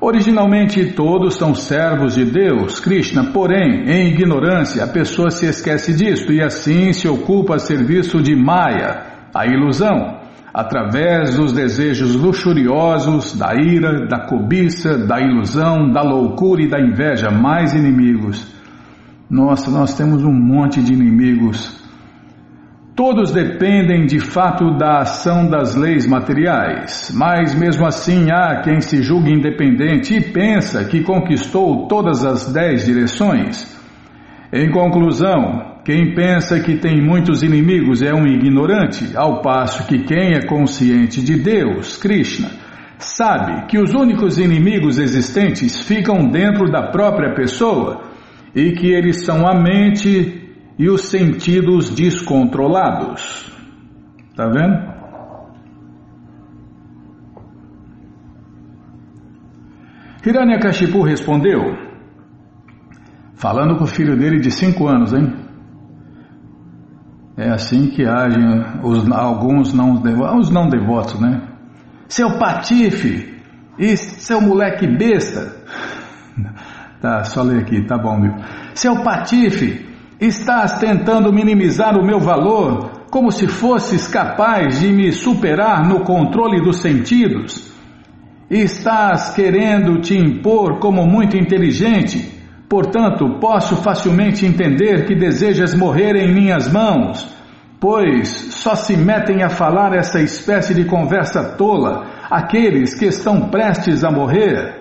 [0.00, 6.32] Originalmente todos são servos de Deus, Krishna, porém, em ignorância, a pessoa se esquece disto
[6.32, 10.20] e assim se ocupa a serviço de Maya, a ilusão,
[10.54, 17.28] através dos desejos luxuriosos, da ira, da cobiça, da ilusão, da loucura e da inveja,
[17.30, 18.54] mais inimigos.
[19.28, 21.76] Nossa, nós temos um monte de inimigos.
[22.98, 29.02] Todos dependem de fato da ação das leis materiais, mas mesmo assim há quem se
[29.04, 33.72] julgue independente e pensa que conquistou todas as dez direções.
[34.52, 40.34] Em conclusão, quem pensa que tem muitos inimigos é um ignorante, ao passo que quem
[40.34, 42.50] é consciente de Deus, Krishna,
[42.98, 48.02] sabe que os únicos inimigos existentes ficam dentro da própria pessoa
[48.52, 50.47] e que eles são a mente
[50.78, 53.52] e os sentidos descontrolados.
[54.36, 54.98] Tá vendo?
[60.24, 61.74] Hiranyakashipu respondeu,
[63.34, 65.34] falando com o filho dele de cinco anos, hein?
[67.36, 68.44] É assim que agem
[68.82, 71.48] os, alguns não devotos, os não devotos, né?
[72.08, 73.42] Seu patife
[73.78, 75.56] e seu moleque besta.
[77.00, 78.34] Tá, só ler aqui, tá bom, viu?
[78.74, 79.87] Seu patife
[80.20, 86.60] Estás tentando minimizar o meu valor como se fosses capaz de me superar no controle
[86.60, 87.72] dos sentidos.
[88.50, 92.36] Estás querendo te impor como muito inteligente,
[92.68, 97.32] portanto, posso facilmente entender que desejas morrer em minhas mãos,
[97.78, 104.02] pois só se metem a falar essa espécie de conversa tola aqueles que estão prestes
[104.02, 104.77] a morrer.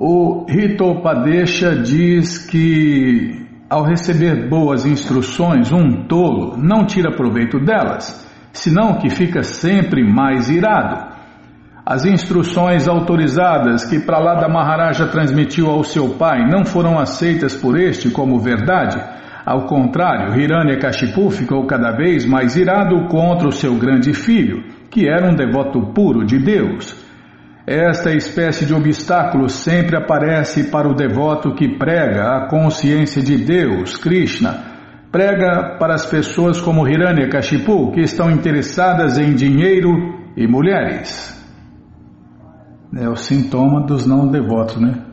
[0.00, 8.94] O Hitopadesha diz que ao receber boas instruções, um tolo não tira proveito delas, senão
[9.00, 11.04] que fica sempre mais irado.
[11.84, 18.08] As instruções autorizadas que Pralada Maharaja transmitiu ao seu pai não foram aceitas por este
[18.08, 19.02] como verdade.
[19.44, 25.28] Ao contrário, Hiranyakashipu ficou cada vez mais irado contra o seu grande filho, que era
[25.28, 27.07] um devoto puro de Deus.
[27.70, 33.94] Esta espécie de obstáculo sempre aparece para o devoto que prega a consciência de Deus,
[33.98, 34.54] Krishna.
[35.12, 39.90] Prega para as pessoas como Hiranyakashipu, que estão interessadas em dinheiro
[40.34, 41.38] e mulheres.
[42.96, 45.04] É o sintoma dos não devotos, né?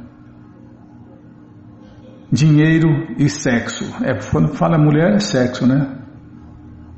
[2.32, 3.84] Dinheiro e sexo.
[4.02, 5.94] É, quando fala mulher, é sexo, né?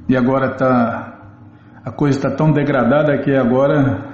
[0.07, 1.15] E agora tá.
[1.83, 4.06] A coisa está tão degradada que agora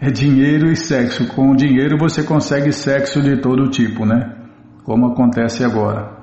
[0.00, 1.28] é dinheiro e sexo.
[1.28, 4.34] Com dinheiro você consegue sexo de todo tipo, né?
[4.82, 6.18] Como acontece agora.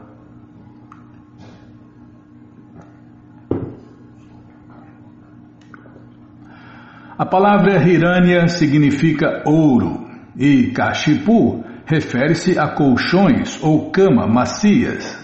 [7.18, 15.18] A palavra Hiranya significa ouro e Kashipu refere-se a colchões ou cama macias.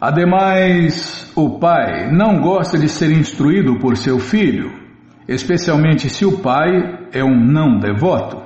[0.00, 4.85] Ademais, o pai não gosta de ser instruído por seu filho
[5.28, 8.42] especialmente se o pai é um não devoto.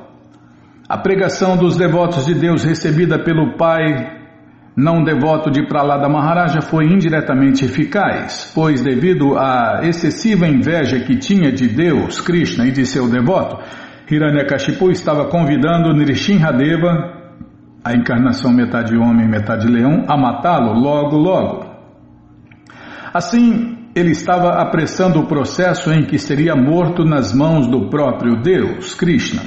[0.88, 4.18] A pregação dos devotos de Deus recebida pelo pai
[4.76, 11.52] não devoto de Pralada Maharaja foi indiretamente eficaz, pois devido à excessiva inveja que tinha
[11.52, 13.58] de Deus, Krishna e de seu devoto,
[14.10, 17.18] Hiranyakashipu estava convidando Nrishinhadeva,
[17.84, 21.70] a encarnação metade homem metade leão, a matá-lo logo logo.
[23.12, 28.94] Assim, ele estava apressando o processo em que seria morto nas mãos do próprio Deus,
[28.94, 29.42] Krishna.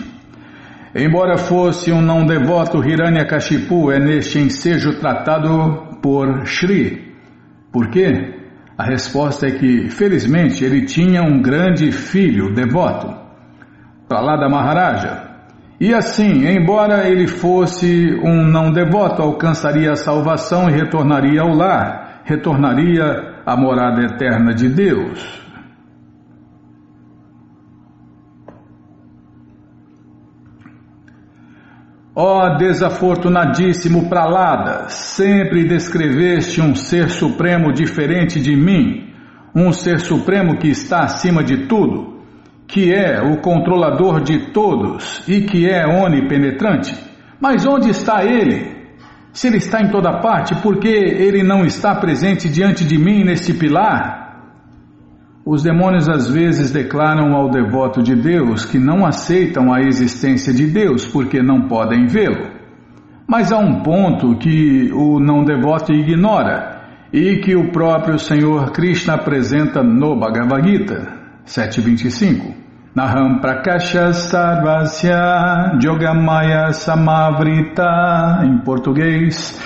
[0.95, 7.13] Embora fosse um não devoto, Hiranyakashipu é neste ensejo tratado por Shri.
[7.71, 8.35] Por quê?
[8.77, 13.11] A resposta é que, felizmente, ele tinha um grande filho devoto,
[14.07, 15.31] Pralada Maharaja.
[15.79, 22.21] E assim, embora ele fosse um não devoto, alcançaria a salvação e retornaria ao lar,
[22.23, 25.43] retornaria a morada eterna de Deus.
[32.15, 39.11] Ó oh, desafortunadíssimo Pralada, sempre descreveste um ser supremo diferente de mim,
[39.55, 42.21] um ser supremo que está acima de tudo,
[42.67, 46.95] que é o controlador de todos e que é onipenetrante.
[47.41, 48.82] Mas onde está ele?
[49.33, 53.23] Se ele está em toda parte, por que ele não está presente diante de mim
[53.23, 54.23] neste pilar?
[55.43, 60.67] Os demônios às vezes declaram ao devoto de Deus que não aceitam a existência de
[60.67, 62.51] Deus porque não podem vê-lo.
[63.27, 69.15] Mas há um ponto que o não devoto ignora e que o próprio Senhor Krishna
[69.15, 71.11] apresenta no Bhagavad Gita
[71.43, 72.62] 725.
[72.95, 79.59] Naham Prakasha Sarvasya Yogamaya Samavrita, em português.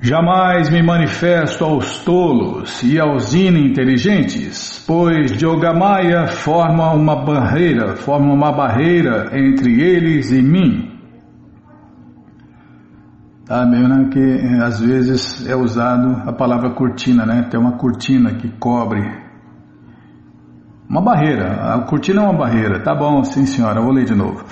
[0.00, 8.52] Jamais me manifesto aos tolos e aos ininteligentes, pois Yogamaya forma uma barreira, forma uma
[8.52, 10.88] barreira entre eles e mim.
[13.44, 17.48] Tá meio né, que eh, às vezes é usado a palavra cortina, né?
[17.50, 19.29] Tem uma cortina que cobre
[20.90, 21.72] uma barreira.
[21.72, 22.82] A cortina é uma barreira.
[22.82, 24.44] Tá bom, sim senhora, vou ler de novo.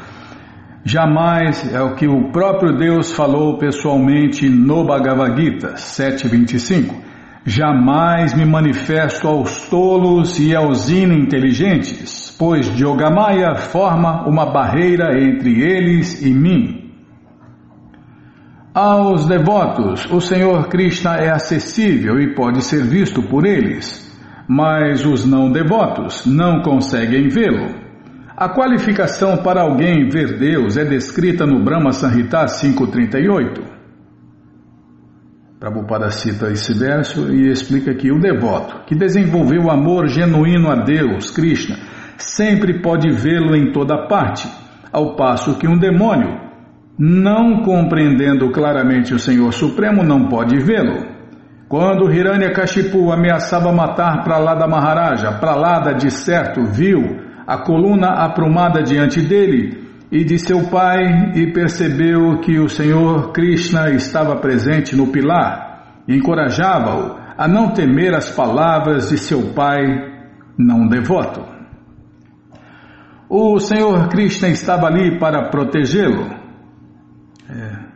[0.85, 6.95] Jamais é o que o próprio Deus falou pessoalmente no Bhagavad Gita 7.25.
[7.45, 16.23] Jamais me manifesto aos tolos e aos ininteligentes, pois Yogamaya forma uma barreira entre eles
[16.23, 16.93] e mim.
[18.73, 24.08] Aos devotos, o Senhor Krishna é acessível e pode ser visto por eles
[24.49, 27.75] mas os não devotos não conseguem vê-lo.
[28.35, 33.63] A qualificação para alguém ver Deus é descrita no Brahma Sanhita 538.
[35.59, 40.77] Prabhupada cita esse verso e explica que o devoto, que desenvolveu o amor genuíno a
[40.77, 41.77] Deus, Krishna,
[42.17, 44.49] sempre pode vê-lo em toda parte,
[44.93, 46.41] ao passo que um demônio,
[46.97, 51.18] não compreendendo claramente o Senhor Supremo, não pode vê-lo.
[51.69, 59.87] Quando Hiranyakashipu ameaçava matar Pralada Maharaja, Pralada de certo viu a coluna aprumada diante dele
[60.11, 66.03] e de seu pai e percebeu que o Senhor Krishna estava presente no pilar.
[66.09, 69.85] Encorajava-o a não temer as palavras de seu pai
[70.57, 71.45] não devoto.
[73.29, 76.31] O Senhor Krishna estava ali para protegê-lo.
[77.51, 77.89] É.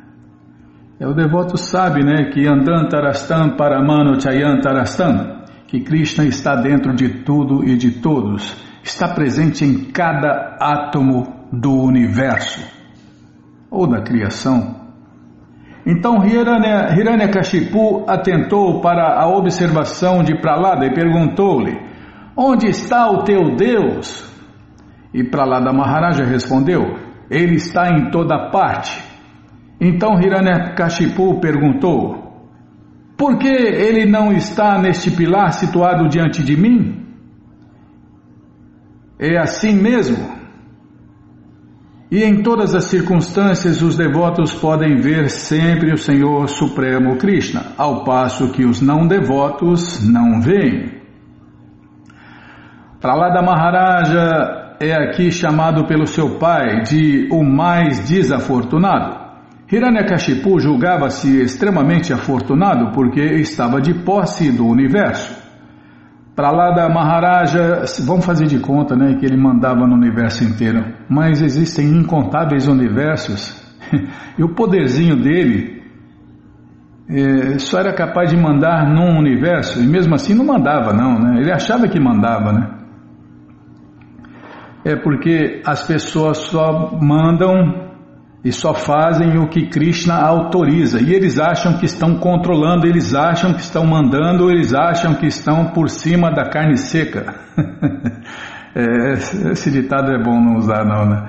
[1.02, 1.06] é.
[1.06, 7.76] o devoto sabe, né, que Andantarastam Paramano Chayantarastam, que Krishna está dentro de tudo e
[7.76, 12.62] de todos, está presente em cada átomo do universo
[13.70, 14.80] ou da criação.
[15.84, 21.76] Então Hiranya, Hiranyakashipu atentou para a observação de Pralada e perguntou-lhe:
[22.36, 24.30] Onde está o teu Deus?
[25.12, 26.82] E Pralada Maharaja respondeu:
[27.28, 29.11] Ele está em toda parte.
[29.84, 32.46] Então Hiranyakashipu perguntou:
[33.18, 37.04] Por que ele não está neste pilar situado diante de mim?
[39.18, 40.40] É assim mesmo?
[42.12, 48.04] E em todas as circunstâncias, os devotos podem ver sempre o Senhor Supremo Krishna, ao
[48.04, 50.92] passo que os não devotos não veem.
[53.00, 59.21] Pralada Maharaja é aqui chamado pelo seu pai de o mais desafortunado.
[59.72, 65.40] Hiranyakashipu julgava-se extremamente afortunado porque estava de posse do universo.
[66.36, 70.84] Para lá da Maharaja, vamos fazer de conta né, que ele mandava no universo inteiro,
[71.08, 73.62] mas existem incontáveis universos
[74.38, 75.82] e o poderzinho dele
[77.08, 81.40] é, só era capaz de mandar num universo e mesmo assim não mandava não, né?
[81.40, 82.78] ele achava que mandava, né?
[84.84, 87.91] É porque as pessoas só mandam
[88.44, 91.00] e só fazem o que Krishna autoriza.
[91.00, 95.66] E eles acham que estão controlando, eles acham que estão mandando, eles acham que estão
[95.66, 97.34] por cima da carne seca.
[98.74, 99.12] é,
[99.52, 101.28] esse ditado é bom não usar, não, né?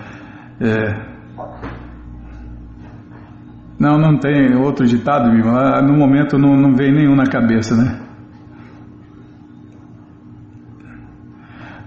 [0.59, 1.13] É.
[3.79, 7.99] Não, não tem outro ditado, no momento não, não vem nenhum na cabeça, né?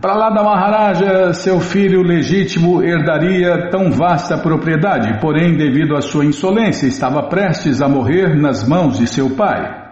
[0.00, 6.24] Para lá da Maharaja, seu filho legítimo herdaria tão vasta propriedade, porém, devido à sua
[6.24, 9.86] insolência, estava prestes a morrer nas mãos de seu pai.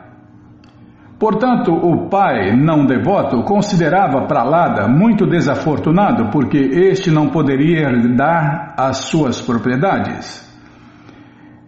[1.19, 8.99] Portanto, o pai, não devoto, considerava Pralada muito desafortunado porque este não poderia herdar as
[9.09, 10.45] suas propriedades.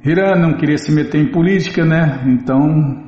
[0.04, 2.22] Hiran não queria se meter em política, né?
[2.26, 3.05] Então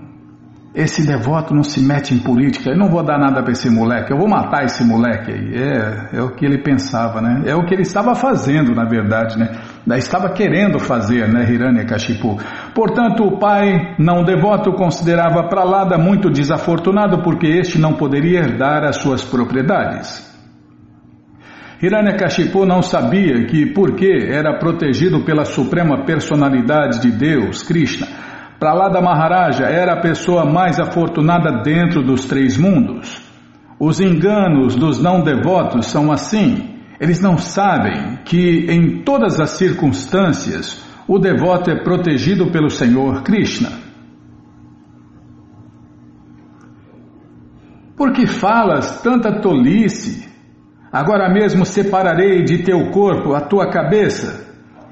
[0.79, 4.13] esse devoto não se mete em política, eu não vou dar nada para esse moleque,
[4.13, 5.53] eu vou matar esse moleque aí.
[5.57, 7.43] É, é o que ele pensava, né?
[7.47, 9.59] É o que ele estava fazendo, na verdade, né?
[9.97, 12.39] Estava querendo fazer, né, Hiranyakashipu.
[12.77, 18.99] Portanto, o pai não devoto considerava Pralada muito desafortunado porque este não poderia herdar as
[18.99, 20.29] suas propriedades.
[21.83, 28.07] Hiranyakashipu não sabia que, porque era protegido pela suprema personalidade de Deus, Krishna,
[28.59, 33.23] Pralada Maharaja era a pessoa mais afortunada dentro dos três mundos.
[33.79, 36.77] Os enganos dos não devotos são assim.
[36.99, 43.71] Eles não sabem que em todas as circunstâncias o devoto é protegido pelo Senhor Krishna.
[47.97, 50.29] Por que falas tanta tolice?
[50.91, 54.48] Agora mesmo separarei de teu corpo a tua cabeça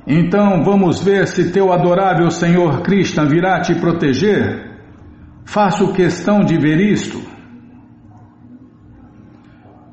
[0.07, 4.77] então vamos ver se teu adorável Senhor Krishna virá te proteger.
[5.45, 7.21] Faço questão de ver isto.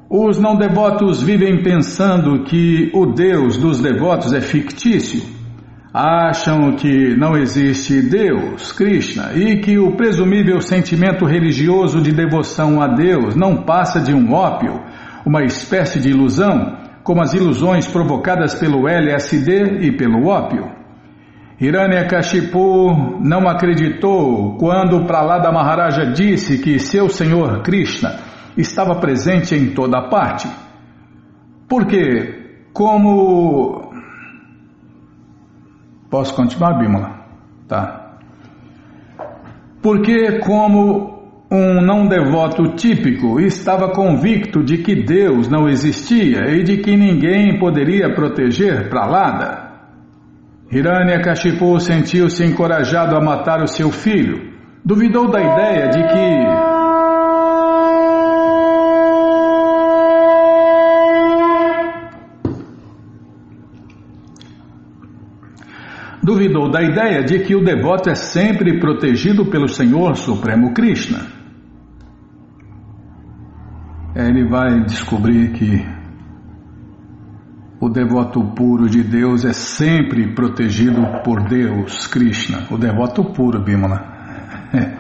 [0.08, 5.24] Os não devotos vivem pensando que o Deus dos devotos é fictício.
[5.92, 12.88] Acham que não existe Deus, Krishna, e que o presumível sentimento religioso de devoção a
[12.88, 14.80] Deus não passa de um ópio,
[15.26, 20.72] uma espécie de ilusão como as ilusões provocadas pelo LSD e pelo ópio.
[21.60, 28.20] Hiranyakashipu não acreditou quando Pralada Maharaja disse que seu senhor Krishna
[28.58, 30.50] estava presente em toda parte.
[31.68, 33.94] Porque, como.
[36.10, 37.26] Posso continuar, Bimala?
[37.68, 38.18] Tá.
[39.82, 41.13] Porque, como
[41.56, 47.60] um não devoto típico estava convicto de que Deus não existia e de que ninguém
[47.60, 49.72] poderia proteger Pralada.
[50.72, 54.52] Hiranyakashipu sentiu-se encorajado a matar o seu filho.
[54.84, 56.74] Duvidou da ideia de que
[66.24, 71.43] duvidou da ideia de que o devoto é sempre protegido pelo Senhor Supremo Krishna.
[74.16, 75.84] Ele vai descobrir que
[77.80, 82.68] o devoto puro de Deus é sempre protegido por Deus, Krishna.
[82.72, 84.12] O devoto puro, Bimala.
[84.74, 84.92] É.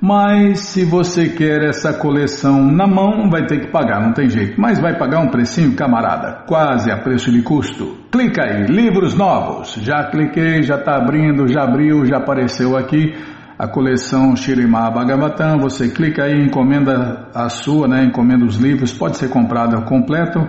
[0.08, 4.54] Mas se você quer essa coleção na mão, vai ter que pagar, não tem jeito.
[4.62, 7.98] Mas vai pagar um precinho, camarada, quase a preço de custo.
[8.12, 9.74] Clica aí, livros novos.
[9.82, 13.16] Já cliquei, já está abrindo, já abriu, já apareceu aqui
[13.58, 15.58] a coleção Shirimá Bhagavatam.
[15.58, 18.04] Você clica aí, encomenda a sua, né?
[18.04, 20.40] Encomenda os livros, pode ser comprado completo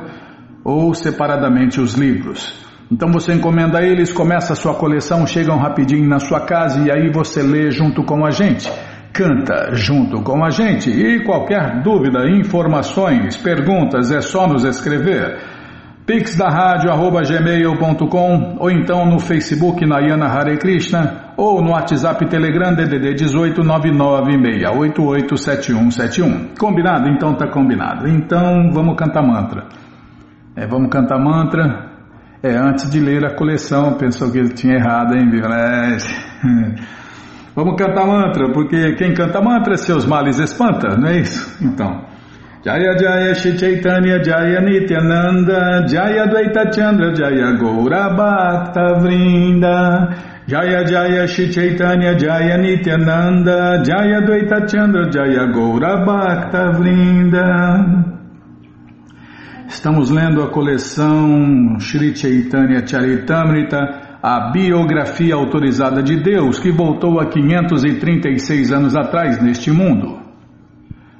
[0.62, 2.62] ou separadamente os livros.
[2.92, 7.11] Então você encomenda eles, começa a sua coleção, chegam rapidinho na sua casa e aí
[7.11, 8.70] você lê junto com a gente.
[9.17, 15.39] Canta junto com a gente e qualquer dúvida, informações, perguntas é só nos escrever.
[16.07, 22.29] Pix da rádio arroba gmail.com ou então no Facebook Nayana Hare Krishna ou no WhatsApp
[22.29, 26.59] Telegram DDD 18 996887171.
[26.59, 27.09] Combinado?
[27.09, 28.07] Então tá combinado.
[28.07, 29.64] Então vamos cantar mantra.
[30.55, 31.87] É, vamos cantar mantra.
[32.43, 35.97] É, antes de ler a coleção, pensou que ele tinha errado, hein, É,
[37.57, 41.57] vamos cantar mantra, porque quem canta mantra, seus males espanta, não é isso?
[41.64, 42.04] Então.
[42.66, 50.16] Jaya Jaya Shri Chaitanya Jaya Nityananda Jaya Dvaita Chandra Jaya Gaura Bhakta Vrinda
[50.48, 58.16] Jaya Jaya Shri Chaitanya Jaya Nityananda Jaya Dvaita Chandra Jaya Gaura Bhakta Vrinda
[59.68, 67.27] Estamos lendo a coleção Sri Chaitanya Charitamrita, a biografia autorizada de Deus, que voltou há
[67.27, 70.18] 536 anos atrás neste mundo.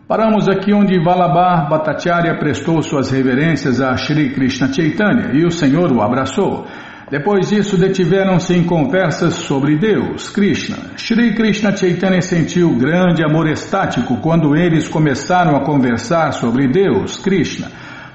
[0.09, 5.93] Paramos aqui onde Valabha Bhattacharya prestou suas reverências a Sri Krishna Chaitanya e o Senhor
[5.93, 6.67] o abraçou.
[7.09, 10.77] Depois disso, detiveram-se em conversas sobre Deus, Krishna.
[10.97, 17.69] Shri Krishna Chaitanya sentiu grande amor estático quando eles começaram a conversar sobre Deus, Krishna.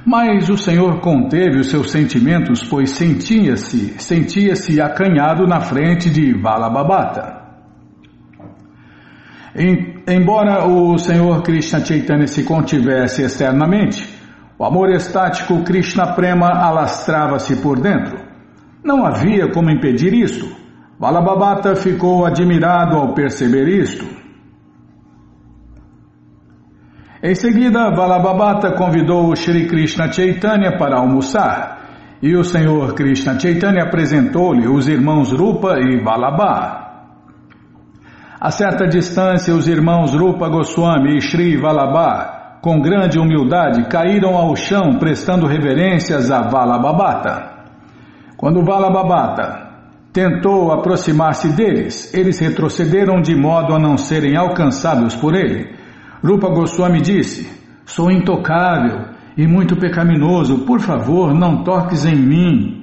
[0.06, 7.40] Mas o Senhor conteve os seus sentimentos, pois sentia-se, sentia-se acanhado na frente de Valabhabata.
[10.08, 14.08] Embora o Senhor Krishna Chaitanya se contivesse externamente,
[14.58, 18.18] o amor estático Krishna Prema alastrava-se por dentro.
[18.84, 20.48] Não havia como impedir isto.
[21.00, 24.21] Valabhabata ficou admirado ao perceber isto.
[27.24, 33.84] Em seguida, Valabhabata convidou o Shri Krishna Chaitanya para almoçar e o Senhor Krishna Chaitanya
[33.84, 36.82] apresentou-lhe os irmãos Rupa e Valabha.
[38.40, 44.56] A certa distância, os irmãos Rupa Goswami e Shri Valabha, com grande humildade, caíram ao
[44.56, 47.52] chão prestando reverências a Valabhabata.
[48.36, 49.70] Quando Valabhabata
[50.12, 55.81] tentou aproximar-se deles, eles retrocederam de modo a não serem alcançados por ele
[56.24, 57.50] Rupa Goswami disse:
[57.86, 62.82] Sou intocável e muito pecaminoso, por favor, não toques em mim.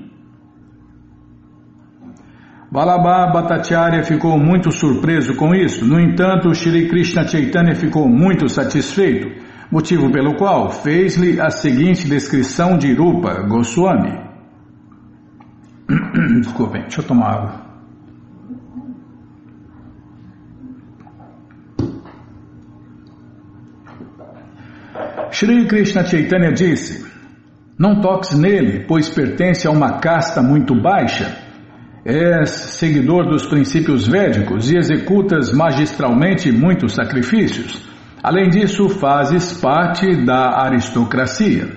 [2.71, 9.43] Balabha Bhattacharya ficou muito surpreso com isso, no entanto, Shri Krishna Chaitanya ficou muito satisfeito,
[9.71, 14.13] motivo pelo qual fez-lhe a seguinte descrição de Rupa Goswami.
[16.43, 17.68] Desculpem, deixa eu tomar água.
[25.31, 27.07] Shri Krishna Chaitanya disse:
[27.79, 31.47] Não toques nele, pois pertence a uma casta muito baixa.
[32.05, 37.87] És seguidor dos princípios védicos e executas magistralmente muitos sacrifícios.
[38.23, 41.69] Além disso, fazes parte da aristocracia.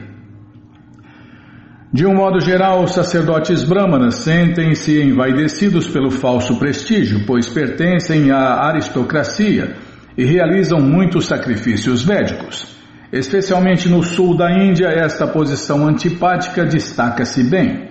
[1.94, 8.68] De um modo geral, os sacerdotes brahmanas sentem-se envaidecidos pelo falso prestígio, pois pertencem à
[8.68, 9.76] aristocracia
[10.18, 12.71] e realizam muitos sacrifícios védicos.
[13.12, 17.90] Especialmente no sul da Índia, esta posição antipática destaca-se bem.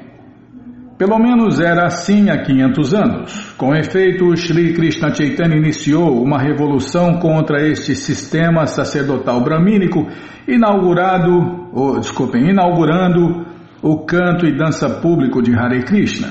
[0.96, 3.54] Pelo menos era assim há 500 anos.
[3.56, 10.06] Com efeito, Sri Krishna Chaitanya iniciou uma revolução contra este sistema sacerdotal bramínico,
[10.48, 13.46] inaugurado, oh, desculpem, inaugurando
[13.82, 16.28] o canto e dança público de Hare Krishna.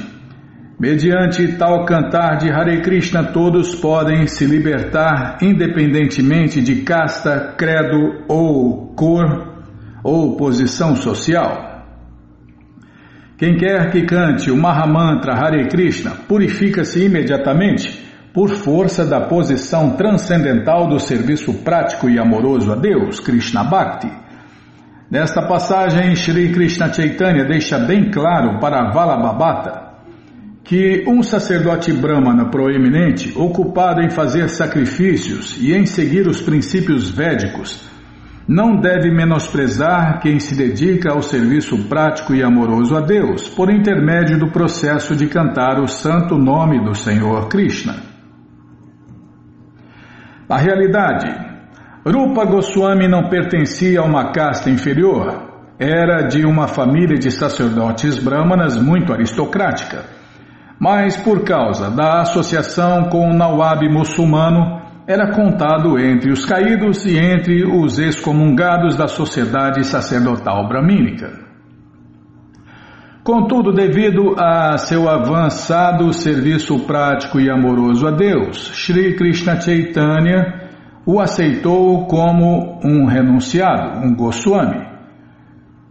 [0.80, 8.93] Mediante tal cantar de Hare Krishna, todos podem se libertar independentemente de casta, credo ou
[8.95, 9.59] cor
[10.01, 11.84] ou posição social.
[13.38, 18.01] Quem quer que cante o Mahamantra Hare Krishna purifica-se imediatamente
[18.34, 24.09] por força da posição transcendental do serviço prático e amoroso a Deus, Krishna Bhakti.
[25.11, 29.88] Nesta passagem, Shri Krishna Chaitanya deixa bem claro para Valabhabata
[30.64, 37.89] que um sacerdote brahmana proeminente, ocupado em fazer sacrifícios e em seguir os princípios védicos,
[38.47, 44.39] não deve menosprezar quem se dedica ao serviço prático e amoroso a Deus por intermédio
[44.39, 47.97] do processo de cantar o santo nome do Senhor Krishna.
[50.49, 51.28] Na realidade,
[52.03, 55.47] Rupa Goswami não pertencia a uma casta inferior,
[55.78, 60.18] era de uma família de sacerdotes brahmanas muito aristocrática.
[60.80, 67.17] Mas por causa da associação com o Nawab muçulmano, era contado entre os caídos e
[67.17, 71.49] entre os excomungados da sociedade sacerdotal bramínica.
[73.23, 80.69] Contudo, devido a seu avançado serviço prático e amoroso a Deus, Sri Krishna Chaitanya
[81.05, 84.88] o aceitou como um renunciado, um Goswami.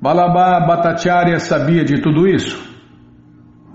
[0.01, 2.78] Balabá Bhattacharya sabia de tudo isso.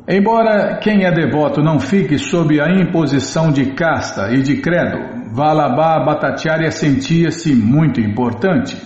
[0.07, 6.03] Embora quem é devoto não fique sob a imposição de casta e de credo, Valabha
[6.03, 8.77] Bhattacharya sentia-se muito importante.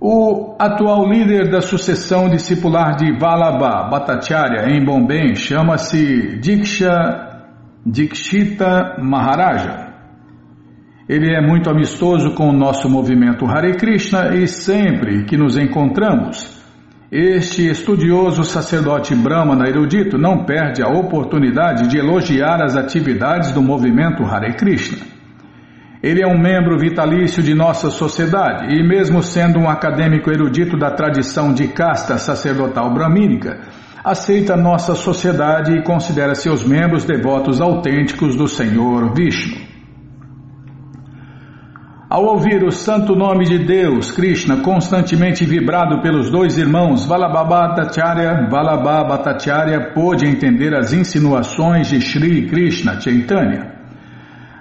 [0.00, 7.44] O atual líder da sucessão discipular de Valabha Bhattacharya em Bombay chama-se Diksha
[7.86, 9.86] Dikshita Maharaja.
[11.08, 16.55] Ele é muito amistoso com o nosso movimento Hare Krishna e sempre que nos encontramos,
[17.10, 24.24] este estudioso sacerdote brahmana erudito não perde a oportunidade de elogiar as atividades do movimento
[24.24, 24.98] Hare Krishna.
[26.02, 30.90] Ele é um membro vitalício de nossa sociedade e, mesmo sendo um acadêmico erudito da
[30.90, 33.60] tradição de casta sacerdotal bramínica,
[34.04, 39.75] aceita nossa sociedade e considera seus membros devotos autênticos do Senhor Vishnu.
[42.08, 49.92] Ao ouvir o santo nome de Deus, Krishna, constantemente vibrado pelos dois irmãos Valabhabhatacharya, Valabhabhatacharya
[49.92, 53.74] pôde entender as insinuações de Sri Krishna Chaitanya.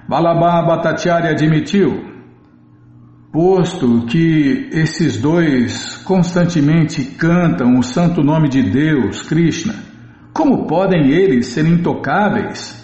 [0.09, 2.03] Valabhabhatacharya admitiu,
[3.31, 9.75] posto que esses dois constantemente cantam o santo nome de Deus, Krishna,
[10.33, 12.83] como podem eles ser intocáveis?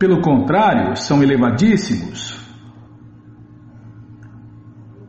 [0.00, 2.43] Pelo contrário, são elevadíssimos.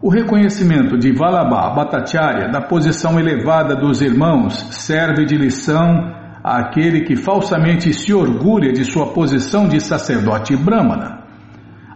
[0.05, 7.15] O reconhecimento de Valabha Bhattacharya da posição elevada dos irmãos serve de lição àquele que
[7.15, 11.23] falsamente se orgulha de sua posição de sacerdote brahmana.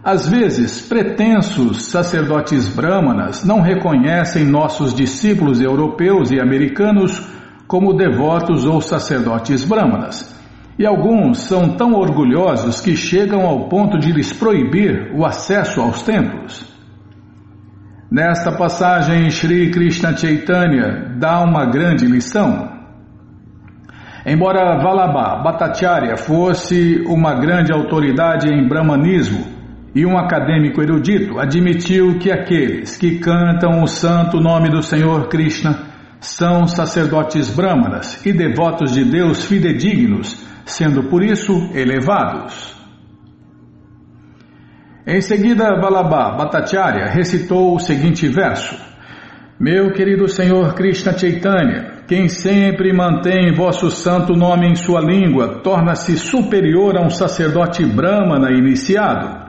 [0.02, 7.24] Às vezes, pretensos sacerdotes brahmanas não reconhecem nossos discípulos europeus e americanos
[7.68, 10.36] como devotos ou sacerdotes brahmanas.
[10.76, 16.02] E alguns são tão orgulhosos que chegam ao ponto de lhes proibir o acesso aos
[16.02, 16.69] templos.
[18.10, 22.68] Nesta passagem, Sri Krishna Chaitanya dá uma grande lição.
[24.26, 29.46] Embora Vallabha Bhattacharya fosse uma grande autoridade em brahmanismo
[29.94, 35.78] e um acadêmico erudito, admitiu que aqueles que cantam o santo nome do Senhor Krishna
[36.18, 42.79] são sacerdotes brahmanas e devotos de Deus fidedignos, sendo por isso elevados.
[45.06, 48.76] Em seguida, Balabá Bhattacharya recitou o seguinte verso:
[49.58, 56.18] Meu querido Senhor Krishna Chaitanya, quem sempre mantém vosso santo nome em sua língua torna-se
[56.18, 59.48] superior a um sacerdote brahmana iniciado.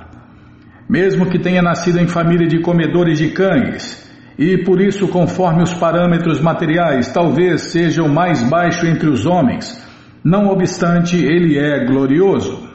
[0.90, 5.74] Mesmo que tenha nascido em família de comedores de cães, e por isso, conforme os
[5.74, 9.80] parâmetros materiais, talvez seja o mais baixo entre os homens,
[10.24, 12.71] não obstante, ele é glorioso.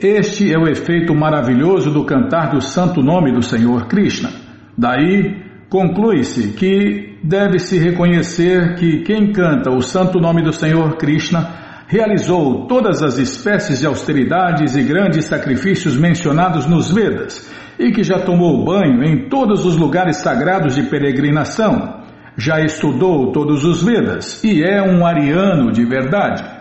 [0.00, 4.30] Este é o efeito maravilhoso do cantar do santo nome do Senhor Krishna.
[4.76, 12.68] Daí, conclui-se que deve-se reconhecer que quem canta o santo nome do Senhor Krishna realizou
[12.68, 18.64] todas as espécies de austeridades e grandes sacrifícios mencionados nos Vedas e que já tomou
[18.64, 22.04] banho em todos os lugares sagrados de peregrinação,
[22.36, 26.57] já estudou todos os Vedas e é um ariano de verdade.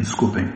[0.00, 0.48] Desculpem.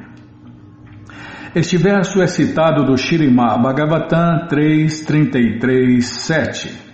[1.54, 6.88] Este verso é citado do Shirimá Bhagavatam 3.33.7.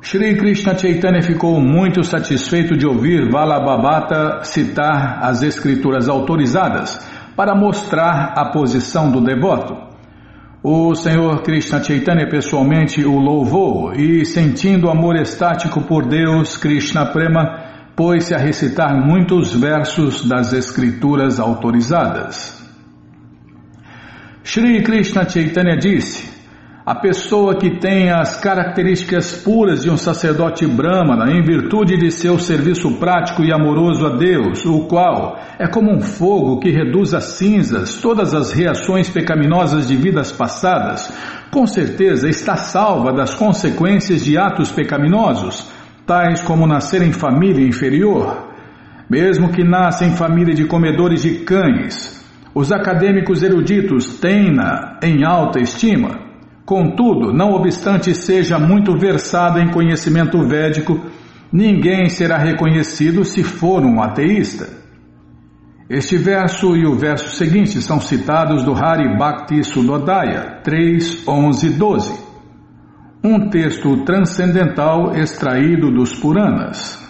[0.00, 6.98] Shri Krishna Chaitanya ficou muito satisfeito de ouvir Valabhabhata citar as escrituras autorizadas
[7.36, 9.76] para mostrar a posição do devoto.
[10.62, 17.63] O Senhor Krishna Chaitanya pessoalmente o louvou e, sentindo amor estático por Deus, Krishna Prema,
[17.96, 22.62] pôs-se a recitar muitos versos das escrituras autorizadas.
[24.42, 26.28] Shri Krishna Chaitanya disse:
[26.84, 32.38] A pessoa que tem as características puras de um sacerdote brahmana em virtude de seu
[32.38, 37.20] serviço prático e amoroso a Deus, o qual é como um fogo que reduz a
[37.20, 41.10] cinzas todas as reações pecaminosas de vidas passadas,
[41.50, 45.72] com certeza está salva das consequências de atos pecaminosos
[46.06, 48.48] tais como nascer em família inferior,
[49.08, 52.22] mesmo que nasça em família de comedores de cães.
[52.54, 56.20] Os acadêmicos eruditos têm-na em alta estima.
[56.64, 61.00] Contudo, não obstante seja muito versada em conhecimento védico,
[61.52, 64.68] ninguém será reconhecido se for um ateísta.
[65.88, 72.23] Este verso e o verso seguinte são citados do Hari Bhakti Sudodaya 3, 11 12
[73.26, 77.02] um texto transcendental extraído dos Puranas.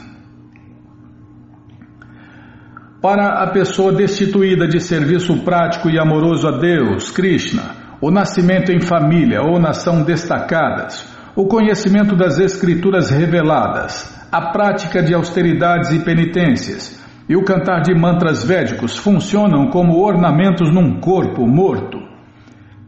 [3.03, 8.81] Para a pessoa destituída de serviço prático e amoroso a Deus, Krishna, o nascimento em
[8.81, 11.05] família ou nação destacadas,
[11.35, 17.93] o conhecimento das escrituras reveladas, a prática de austeridades e penitências e o cantar de
[17.93, 22.14] mantras védicos funcionam como ornamentos num corpo morto.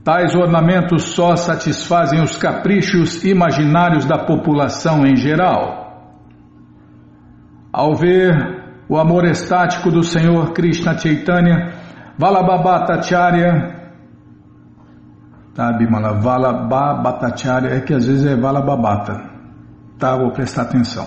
[0.06, 6.14] Tais ornamentos só satisfazem os caprichos imaginários da população em geral.
[7.72, 11.72] Ao ver o amor estático do Senhor Krishna Chaitanya,
[12.16, 13.90] Valabhabatacharya,
[15.52, 16.12] tá, Bimala?
[16.12, 19.28] Valabhabatacharya, é que às vezes é Valabhabata,
[19.98, 20.16] tá?
[20.16, 21.04] Vou prestar atenção.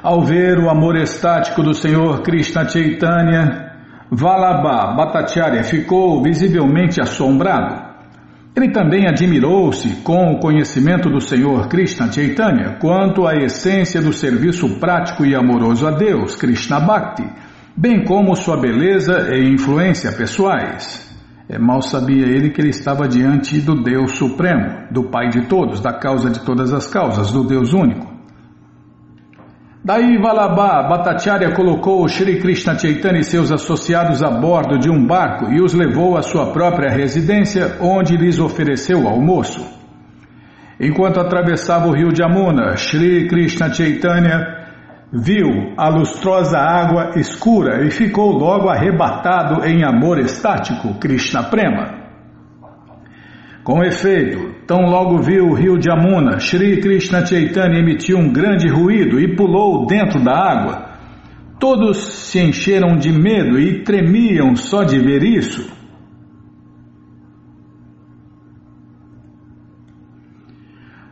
[0.00, 3.69] Ao ver o amor estático do Senhor Krishna Chaitanya,
[4.12, 7.90] Valabha Bhattacharya ficou visivelmente assombrado.
[8.56, 14.80] Ele também admirou-se com o conhecimento do Senhor Krishna Chaitanya quanto à essência do serviço
[14.80, 17.24] prático e amoroso a Deus, Krishna Bhakti,
[17.76, 21.08] bem como sua beleza e influência pessoais.
[21.48, 25.80] É, mal sabia ele que ele estava diante do Deus Supremo, do Pai de todos,
[25.80, 28.09] da causa de todas as causas, do Deus único.
[29.82, 35.50] Daí Valabha Bhattacharya colocou Shri Krishna Chaitanya e seus associados a bordo de um barco
[35.50, 39.66] e os levou à sua própria residência, onde lhes ofereceu almoço.
[40.78, 44.66] Enquanto atravessava o rio Jamuna, Shri Krishna Chaitanya
[45.10, 51.99] viu a lustrosa água escura e ficou logo arrebatado em amor estático, Krishna Prema.
[53.62, 58.68] Com efeito, tão logo viu o rio de Amuna, Shri Krishna Chaitanya emitiu um grande
[58.68, 60.90] ruído e pulou dentro da água.
[61.58, 65.70] Todos se encheram de medo e tremiam só de ver isso.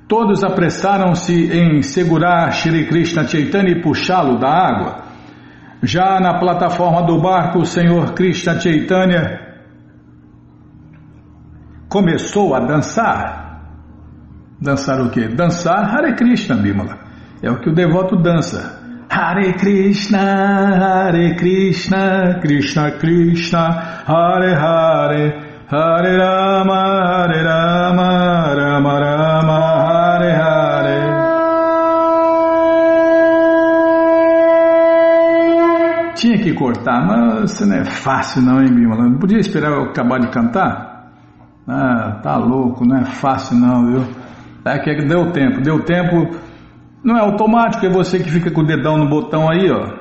[0.08, 5.04] Todos apressaram-se em segurar Shri Krishna Chaitanya e puxá-lo da água.
[5.82, 9.47] Já na plataforma do barco, o Senhor Krishna Chaitanya
[11.88, 13.48] começou a dançar.
[14.60, 15.28] Dançar o quê?
[15.28, 16.98] Dançar Hare Krishna, Bimala.
[17.42, 18.76] É o que o devoto dança.
[19.10, 25.32] Hare Krishna, Hare Krishna, Krishna Krishna, Hare Hare,
[25.70, 26.74] Hare Rama,
[27.06, 29.58] Hare Rama, Rama Rama,
[29.88, 31.18] Hare Hare.
[36.16, 39.04] Tinha que cortar, mas não é fácil não, hein, Bimala?
[39.04, 40.87] Não podia esperar eu acabar de cantar?
[41.68, 44.04] Ah, tá louco, não é fácil não, viu?
[44.64, 46.30] É que deu tempo, deu tempo.
[47.04, 49.98] Não é automático, é você que fica com o dedão no botão aí, ó.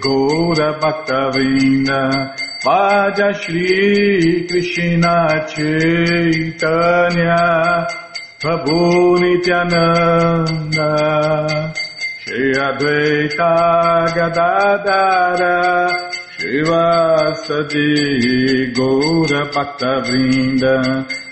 [0.01, 2.01] Gaura Bhaktavinda
[2.65, 7.37] Vaja Shri Krishna Chaitanya
[8.41, 10.91] Prabhu Nityananda
[12.25, 13.53] Shri Advaita
[14.17, 15.59] Gadadara
[16.39, 17.93] Shivasadi
[18.73, 20.75] Gaura Bhaktavinda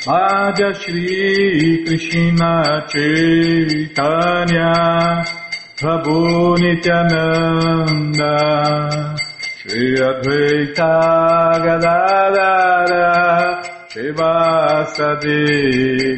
[0.04, 2.52] Vaja Shri Krishna
[2.92, 4.74] Chaitanya
[10.08, 10.92] Advaita
[11.64, 13.04] Gadadara
[13.90, 15.42] Shivasadi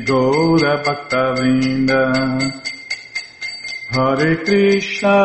[0.06, 2.02] Gaura Bhaktavinda
[3.90, 5.18] Hare Krishna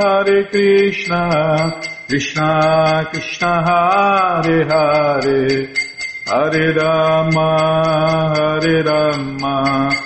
[0.00, 1.22] Hare Krishna
[2.08, 5.72] Krishna Krishna Hare Hare
[6.26, 7.50] Hare Rama
[8.36, 10.05] Hare Rama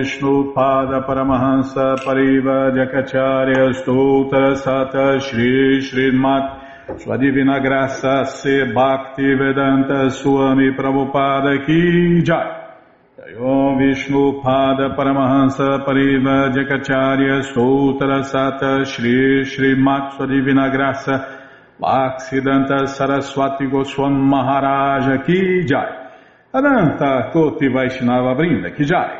[0.00, 9.34] Om Vishnu Pada Paramahansa Pariva Jakacharya Stoutra Sata Shri Srimat Sua Divina Graça Se Bhakti
[9.34, 13.36] Vedanta Swami Prabhupada Ki Jai.
[13.38, 21.42] Om Vishnu Pada Paramahansa Pariva Jakacharya Stoutra Sata Shri Srimat Sua Divina Graça
[21.78, 26.08] Bhaksidanta Saraswati Goswam Maharaja Ki Jai.
[26.54, 29.19] Ananta Koti Vaishnava Brinda Kijai